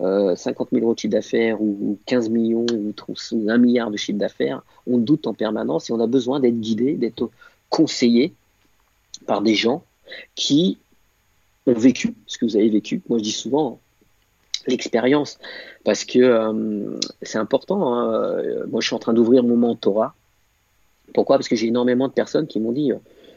euh, 0.00 0.36
50 0.36 0.68
000 0.72 0.84
euros 0.84 0.94
de 0.94 0.98
chiffre 0.98 1.12
d'affaires 1.12 1.60
ou, 1.60 1.98
15 2.06 2.30
millions 2.30 2.66
ou, 2.72 2.92
ou 3.08 3.50
1 3.50 3.58
milliard 3.58 3.90
de 3.90 3.96
chiffre 3.96 4.18
d'affaires, 4.18 4.62
on 4.86 4.98
doute 4.98 5.26
en 5.26 5.34
permanence 5.34 5.90
et 5.90 5.92
on 5.92 6.00
a 6.00 6.06
besoin 6.06 6.40
d'être 6.40 6.60
guidé, 6.60 6.94
d'être 6.94 7.30
conseillé 7.68 8.34
par 9.26 9.42
des 9.42 9.54
gens 9.54 9.82
qui 10.34 10.78
ont 11.66 11.74
vécu 11.74 12.14
ce 12.26 12.38
que 12.38 12.44
vous 12.44 12.56
avez 12.56 12.68
vécu. 12.68 13.02
Moi, 13.08 13.18
je 13.18 13.24
dis 13.24 13.32
souvent, 13.32 13.78
l'expérience 14.66 15.38
parce 15.84 16.04
que 16.04 16.18
euh, 16.18 16.98
c'est 17.22 17.38
important. 17.38 17.94
Hein. 17.94 18.42
Moi, 18.68 18.80
je 18.80 18.86
suis 18.86 18.94
en 18.94 18.98
train 18.98 19.12
d'ouvrir 19.12 19.42
mon 19.42 19.56
mentorat. 19.56 20.14
Pourquoi? 21.14 21.36
Parce 21.36 21.48
que 21.48 21.56
j'ai 21.56 21.66
énormément 21.66 22.08
de 22.08 22.12
personnes 22.12 22.46
qui 22.46 22.58
m'ont 22.58 22.72
dit 22.72 22.92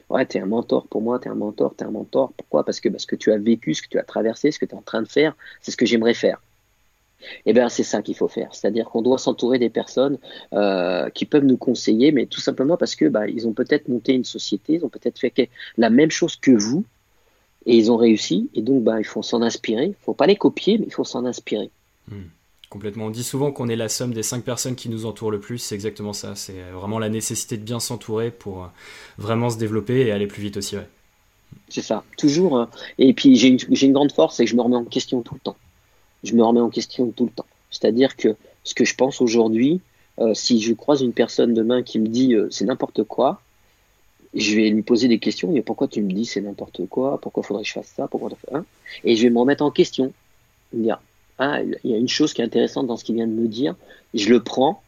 Ouais, 0.09 0.25
tu 0.25 0.37
es 0.37 0.41
un 0.41 0.45
mentor 0.45 0.87
pour 0.87 1.01
moi, 1.01 1.19
tu 1.19 1.27
es 1.27 1.31
un 1.31 1.35
mentor, 1.35 1.75
tu 1.75 1.83
es 1.83 1.87
un 1.87 1.91
mentor. 1.91 2.33
Pourquoi? 2.33 2.63
Parce 2.63 2.79
que 2.79 2.89
parce 2.89 3.05
que 3.05 3.15
tu 3.15 3.31
as 3.31 3.37
vécu, 3.37 3.73
ce 3.73 3.81
que 3.81 3.87
tu 3.87 3.97
as 3.97 4.03
traversé, 4.03 4.51
ce 4.51 4.59
que 4.59 4.65
tu 4.65 4.75
es 4.75 4.77
en 4.77 4.81
train 4.81 5.01
de 5.01 5.07
faire, 5.07 5.35
c'est 5.61 5.71
ce 5.71 5.77
que 5.77 5.85
j'aimerais 5.85 6.13
faire. 6.13 6.41
Et 7.21 7.51
eh 7.51 7.53
bien, 7.53 7.69
c'est 7.69 7.83
ça 7.83 8.03
qu'il 8.03 8.15
faut 8.15 8.27
faire. 8.27 8.53
C'est-à-dire 8.53 8.85
qu'on 8.85 9.01
doit 9.01 9.17
s'entourer 9.17 9.57
des 9.57 9.69
personnes 9.69 10.19
euh, 10.53 11.09
qui 11.09 11.25
peuvent 11.25 11.45
nous 11.45 11.57
conseiller, 11.57 12.11
mais 12.11 12.27
tout 12.27 12.39
simplement 12.39 12.77
parce 12.77 12.95
que 12.95 13.05
bah, 13.05 13.27
ils 13.27 13.47
ont 13.47 13.53
peut-être 13.53 13.87
monté 13.87 14.13
une 14.13 14.25
société, 14.25 14.73
ils 14.73 14.85
ont 14.85 14.89
peut-être 14.89 15.17
fait 15.17 15.49
la 15.77 15.89
même 15.89 16.11
chose 16.11 16.35
que 16.35 16.51
vous, 16.51 16.85
et 17.65 17.75
ils 17.75 17.91
ont 17.91 17.97
réussi. 17.97 18.49
Et 18.53 18.61
donc, 18.61 18.83
bah, 18.83 18.99
il 18.99 19.05
faut 19.05 19.23
s'en 19.23 19.41
inspirer. 19.41 19.85
Il 19.85 19.89
ne 19.89 20.03
faut 20.03 20.13
pas 20.13 20.27
les 20.27 20.35
copier, 20.35 20.77
mais 20.77 20.85
il 20.85 20.93
faut 20.93 21.03
s'en 21.03 21.25
inspirer. 21.25 21.71
Hmm. 22.07 22.25
Complètement. 22.69 23.05
On 23.05 23.09
dit 23.09 23.23
souvent 23.23 23.51
qu'on 23.51 23.69
est 23.69 23.75
la 23.75 23.89
somme 23.89 24.13
des 24.13 24.23
cinq 24.23 24.43
personnes 24.43 24.75
qui 24.75 24.89
nous 24.89 25.05
entourent 25.05 25.31
le 25.31 25.39
plus. 25.39 25.59
C'est 25.59 25.75
exactement 25.75 26.13
ça. 26.13 26.35
C'est 26.35 26.59
vraiment 26.73 26.99
la 26.99 27.09
nécessité 27.09 27.57
de 27.57 27.63
bien 27.63 27.79
s'entourer 27.79 28.31
pour 28.31 28.63
euh, 28.63 28.67
vraiment 29.17 29.49
se 29.49 29.57
développer 29.57 30.01
et 30.01 30.11
aller 30.11 30.27
plus 30.27 30.41
vite 30.41 30.57
aussi. 30.57 30.75
C'est 31.69 31.83
ça. 31.83 32.03
Toujours. 32.17 32.57
Euh, 32.57 32.65
et 32.97 33.13
puis, 33.13 33.35
j'ai 33.35 33.49
une, 33.49 33.93
grande 33.93 34.11
force, 34.11 34.35
c'est 34.35 34.45
que 34.45 34.51
je 34.51 34.55
me 34.55 34.61
remets 34.61 34.75
en 34.75 34.83
question 34.83 35.21
tout 35.21 35.35
le 35.35 35.39
temps. 35.39 35.57
Je 36.23 36.33
me 36.33 36.43
remets 36.43 36.59
en 36.59 36.69
question 36.69 37.11
tout 37.11 37.25
le 37.25 37.31
temps. 37.31 37.45
C'est-à-dire 37.69 38.15
que 38.15 38.35
ce 38.63 38.73
que 38.73 38.83
je 38.83 38.95
pense 38.95 39.21
aujourd'hui, 39.21 39.81
euh, 40.19 40.33
si 40.33 40.59
je 40.61 40.73
croise 40.73 41.01
une 41.01 41.13
personne 41.13 41.53
demain 41.53 41.83
qui 41.83 41.99
me 41.99 42.07
dit 42.07 42.35
c'est 42.49 42.65
n'importe 42.65 43.03
quoi, 43.03 43.41
je 44.33 44.55
vais 44.55 44.69
lui 44.69 44.81
poser 44.81 45.07
des 45.07 45.19
questions. 45.19 45.51
Mais 45.51 45.61
pourquoi 45.61 45.87
tu 45.87 46.01
me 46.01 46.11
dis 46.11 46.25
c'est 46.25 46.41
n'importe 46.41 46.87
quoi? 46.87 47.21
Pourquoi 47.21 47.43
faudrait 47.43 47.63
que 47.63 47.69
je 47.69 47.73
fasse 47.73 47.93
ça? 47.95 48.07
Pourquoi 48.07 48.31
hein 48.53 48.65
Et 49.03 49.15
je 49.15 49.23
vais 49.23 49.29
me 49.29 49.39
remettre 49.39 49.63
en 49.63 49.71
question. 49.71 50.11
Me 50.73 50.83
dire 50.83 50.99
ah, 51.37 51.61
il 51.61 51.91
y 51.91 51.93
a 51.93 51.97
une 51.97 52.07
chose 52.07 52.33
qui 52.33 52.41
est 52.41 52.45
intéressante 52.45 52.87
dans 52.87 52.97
ce 52.97 53.03
qu'il 53.03 53.15
vient 53.15 53.27
de 53.27 53.33
me 53.33 53.47
dire. 53.47 53.75
Je 54.13 54.29
le 54.29 54.41
prends, 54.41 54.81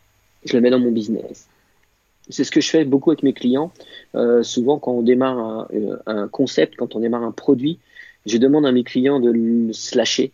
je 0.46 0.54
le 0.54 0.62
mets 0.62 0.70
dans 0.70 0.80
mon 0.80 0.92
business. 0.92 1.48
C'est 2.30 2.44
ce 2.44 2.52
que 2.52 2.62
je 2.62 2.70
fais 2.70 2.86
beaucoup 2.86 3.12
avec 3.12 3.24
mes 3.24 3.34
clients. 3.34 3.72
Euh, 4.16 4.44
souvent, 4.44 4.80
quand 4.80 4.92
on 4.92 5.02
démarre 5.02 5.38
un, 5.38 5.68
euh, 5.74 5.98
un, 6.06 6.28
concept, 6.28 6.76
quand 6.76 6.96
on 6.96 7.00
démarre 7.00 7.24
un 7.24 7.32
produit, 7.32 7.80
je 8.26 8.38
demande 8.38 8.66
à 8.66 8.72
mes 8.72 8.84
clients 8.84 9.20
de 9.20 9.30
le 9.30 9.74
slasher, 9.74 10.34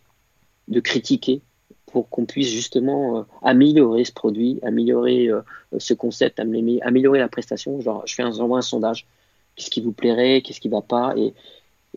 de 0.68 0.80
critiquer, 0.80 1.40
pour 1.86 2.08
qu'on 2.08 2.26
puisse 2.26 2.48
justement 2.48 3.18
euh, 3.18 3.22
améliorer 3.42 4.04
ce 4.04 4.12
produit, 4.12 4.58
améliorer 4.62 5.30
ce 5.78 5.94
concept, 5.94 6.40
améliorer 6.40 7.18
la 7.18 7.28
prestation. 7.28 7.80
Genre, 7.80 8.02
je 8.06 8.14
fais 8.14 8.22
un, 8.22 8.32
un 8.32 8.62
sondage. 8.62 9.06
Qu'est-ce 9.54 9.70
qui 9.70 9.80
vous 9.80 9.92
plairait, 9.92 10.42
qu'est-ce 10.42 10.60
qui 10.60 10.68
ne 10.68 10.74
va 10.74 10.82
pas, 10.82 11.14
et, 11.16 11.34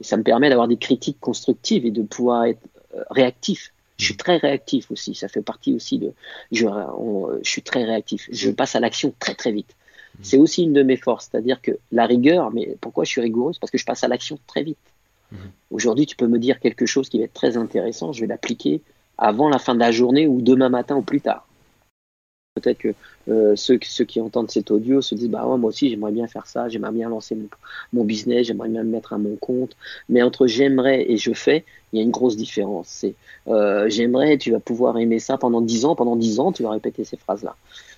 ça 0.01 0.15
me 0.15 0.21
permet 0.21 0.49
d'avoir 0.49 0.67
des 0.67 0.77
critiques 0.77 1.19
constructives 1.19 1.83
et 1.83 1.89
de 1.89 2.03
pouvoir 2.03 2.45
être 2.45 2.61
réactif. 3.09 3.73
Je 3.97 4.05
suis 4.05 4.17
très 4.17 4.37
réactif 4.37 4.91
aussi. 4.91 5.15
Ça 5.15 5.27
fait 5.27 5.41
partie 5.41 5.73
aussi 5.73 5.97
de. 5.97 6.13
Je, 6.51 6.67
je 7.43 7.49
suis 7.49 7.63
très 7.63 7.83
réactif. 7.83 8.29
Je 8.31 8.51
passe 8.51 8.75
à 8.75 8.79
l'action 8.79 9.13
très 9.19 9.35
très 9.35 9.51
vite. 9.51 9.75
C'est 10.23 10.37
aussi 10.37 10.63
une 10.63 10.73
de 10.73 10.81
mes 10.81 10.97
forces, 10.97 11.29
c'est-à-dire 11.29 11.61
que 11.61 11.71
la 11.91 12.05
rigueur. 12.05 12.51
Mais 12.51 12.75
pourquoi 12.81 13.03
je 13.03 13.09
suis 13.09 13.21
rigoureuse 13.21 13.59
Parce 13.59 13.71
que 13.71 13.77
je 13.77 13.85
passe 13.85 14.03
à 14.03 14.07
l'action 14.07 14.39
très 14.47 14.63
vite. 14.63 14.77
Mhm. 15.31 15.39
Aujourd'hui, 15.71 16.05
tu 16.05 16.15
peux 16.15 16.27
me 16.27 16.39
dire 16.39 16.59
quelque 16.59 16.85
chose 16.85 17.09
qui 17.09 17.19
va 17.19 17.25
être 17.25 17.33
très 17.33 17.57
intéressant. 17.57 18.13
Je 18.13 18.21
vais 18.21 18.27
l'appliquer 18.27 18.81
avant 19.17 19.49
la 19.49 19.59
fin 19.59 19.75
de 19.75 19.79
la 19.79 19.91
journée 19.91 20.27
ou 20.27 20.41
demain 20.41 20.69
matin 20.69 20.95
ou 20.95 21.01
plus 21.01 21.21
tard. 21.21 21.46
Peut-être 22.59 22.77
que 22.77 22.93
euh, 23.29 23.55
ceux, 23.55 23.77
qui 23.77 24.21
entendent 24.21 24.49
cet 24.49 24.71
audio 24.71 25.01
se 25.01 25.13
disent 25.13 25.29
bah 25.29 25.43
moi 25.43 25.69
aussi 25.69 25.89
j'aimerais 25.89 26.11
bien 26.11 26.27
faire 26.27 26.47
ça, 26.47 26.69
j'aimerais 26.69 26.91
bien 26.91 27.09
lancer 27.09 27.37
mon, 27.93 28.03
business, 28.03 28.47
j'aimerais 28.47 28.69
bien 28.69 28.83
me 28.83 28.89
mettre 28.89 29.13
à 29.13 29.17
mon 29.17 29.35
compte. 29.35 29.75
Mais 30.09 30.21
entre 30.21 30.47
j'aimerais 30.47 31.05
et 31.11 31.17
je 31.17 31.33
fais, 31.33 31.65
il 31.91 31.99
y 31.99 32.01
a 32.01 32.03
une 32.03 32.11
grosse 32.11 32.37
différence. 32.37 32.87
C'est 32.87 33.15
euh, 33.47 33.89
j'aimerais, 33.89 34.37
tu 34.37 34.51
vas 34.51 34.59
pouvoir 34.59 34.97
aimer 34.97 35.19
ça 35.19 35.37
pendant 35.37 35.61
dix 35.61 35.85
ans, 35.85 35.95
pendant 35.95 36.15
dix 36.15 36.39
ans 36.39 36.51
tu 36.51 36.63
vas 36.63 36.71
répéter 36.71 37.03
ces 37.03 37.17
phrases-là. 37.17 37.55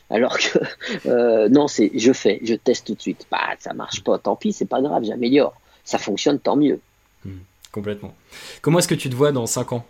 Alors 0.10 0.38
que 0.38 0.60
euh, 1.06 1.48
non, 1.50 1.67
c'est 1.67 1.91
je 1.95 2.12
fais, 2.12 2.39
je 2.43 2.56
teste 2.56 2.88
tout 2.88 2.95
de 2.95 3.02
suite. 3.02 3.28
Bah 3.32 3.56
ça 3.60 3.74
marche 3.74 4.04
pas, 4.04 4.17
tant 4.17 4.36
pis, 4.36 4.52
c'est 4.52 4.65
pas 4.65 4.82
grave, 4.82 5.04
j'améliore. 5.04 5.54
Ça 5.84 5.98
fonctionne, 5.98 6.39
tant 6.39 6.56
mieux. 6.56 6.80
Hmm, 7.24 7.39
complètement. 7.72 8.13
Comment 8.62 8.80
est-ce 8.80 8.88
que 8.88 8.95
tu 8.95 9.10
te 9.10 9.15
vois 9.15 9.32
dans 9.32 9.45
cinq 9.45 9.74
ans? 9.74 9.86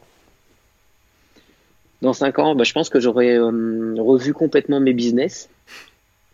Dans 2.02 2.14
cinq 2.14 2.40
ans, 2.40 2.56
bah, 2.56 2.64
je 2.64 2.74
pense 2.74 2.90
que 2.90 3.00
j'aurais 3.00 3.38
euh, 3.38 3.96
revu 3.98 4.34
complètement 4.34 4.80
mes 4.80 4.94
business, 4.94 5.50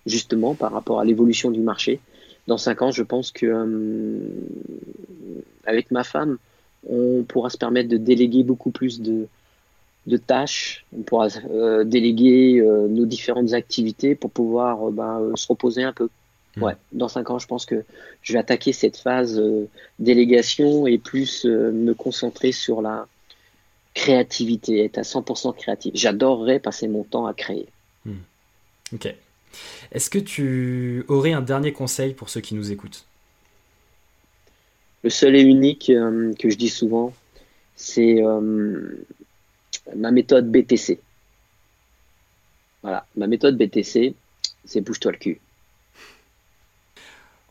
justement 0.06 0.54
par 0.54 0.72
rapport 0.72 1.00
à 1.00 1.06
l'évolution 1.06 1.52
du 1.52 1.60
marché. 1.60 2.00
Dans 2.48 2.58
cinq 2.58 2.82
ans, 2.84 2.92
je 2.92 3.02
pense 3.02 3.32
que 3.32 3.48
euh, 3.48 4.20
avec 5.66 5.90
ma 5.90 6.04
femme, 6.04 6.38
on 6.88 7.24
pourra 7.24 7.50
se 7.50 7.58
permettre 7.58 7.90
de 7.90 7.98
déléguer 7.98 8.44
beaucoup 8.44 8.70
plus 8.70 9.02
de, 9.02 9.26
de 10.06 10.18
tâches, 10.18 10.86
on 10.96 11.02
pourra 11.02 11.30
euh, 11.50 11.84
déléguer 11.84 12.62
nos 12.90 13.06
différentes 13.06 13.54
activités 13.54 14.14
pour 14.14 14.30
pouvoir 14.30 14.92
bah, 14.92 15.20
se 15.34 15.48
reposer 15.48 15.82
un 15.82 15.94
peu. 15.94 16.10
Mmh. 16.58 16.64
Ouais, 16.64 16.74
dans 16.92 17.08
cinq 17.08 17.32
ans, 17.32 17.40
je 17.40 17.48
pense 17.48 17.66
que 17.66 17.84
je 18.22 18.34
vais 18.34 18.40
attaquer 18.40 18.72
cette 18.72 18.98
phase 18.98 19.42
délégation 19.98 20.86
et 20.86 21.00
plus 21.00 21.46
me 21.46 21.94
concentrer 21.94 22.52
sur 22.52 22.84
la, 22.84 23.08
créativité, 23.96 24.84
être 24.84 25.00
à 25.00 25.02
100% 25.02 25.56
créatif. 25.56 25.92
J'adorerais 25.96 26.60
passer 26.60 26.88
mon 26.88 27.04
temps 27.04 27.26
à 27.26 27.34
créer. 27.34 27.68
Hmm. 28.06 28.20
Ok. 28.94 29.12
Est-ce 29.92 30.10
que 30.12 30.20
tu 30.20 31.04
aurais 31.08 31.32
un 31.32 31.42
dernier 31.42 31.72
conseil 31.72 32.14
pour 32.14 32.30
ceux 32.30 32.42
qui 32.42 32.54
nous 32.54 32.72
écoutent? 32.72 33.06
Le 35.04 35.10
seul 35.10 35.36
et 35.36 35.42
unique 35.42 35.90
euh, 35.90 36.34
que 36.34 36.50
je 36.50 36.58
dis 36.58 36.70
souvent, 36.70 37.14
c'est 37.76 38.22
euh, 38.22 39.06
ma 39.96 40.12
méthode 40.12 40.52
BTC. 40.52 41.00
Voilà, 42.82 43.08
ma 43.16 43.28
méthode 43.28 43.58
BTC, 43.58 44.14
c'est 44.66 44.82
bouge-toi 44.82 45.14
le 45.14 45.18
cul. 45.18 45.40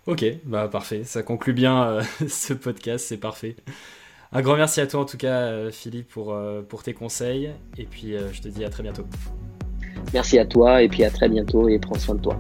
Ok, 0.07 0.25
bah 0.45 0.69
parfait, 0.69 1.05
ça 1.05 1.23
conclut 1.23 1.55
bien 1.55 1.85
euh, 1.85 2.03
ce 2.29 2.53
podcast, 2.53 3.07
c'est 3.09 3.17
parfait. 3.17 3.57
Un 4.37 4.43
grand 4.43 4.57
merci 4.57 4.81
à 4.81 4.87
toi 4.89 5.01
en 5.01 5.05
tout 5.05 5.17
cas, 5.17 5.43
euh, 5.43 5.71
Philippe, 5.71 6.09
pour, 6.09 6.35
euh, 6.35 6.61
pour 6.63 6.83
tes 6.83 6.93
conseils. 6.93 7.53
Et 7.79 7.85
puis, 7.85 8.17
euh, 8.17 8.33
je 8.33 8.43
te 8.43 8.49
dis 8.49 8.65
à 8.65 8.69
très 8.69 8.83
bientôt. 8.83 9.07
Merci 10.13 10.41
à 10.41 10.45
toi 10.45 10.83
et 10.83 10.89
puis 10.89 11.05
à 11.05 11.11
très 11.11 11.29
bientôt 11.29 11.69
et 11.69 11.79
prends 11.79 11.99
soin 11.99 12.17
de 12.17 12.21
toi. 12.21 12.37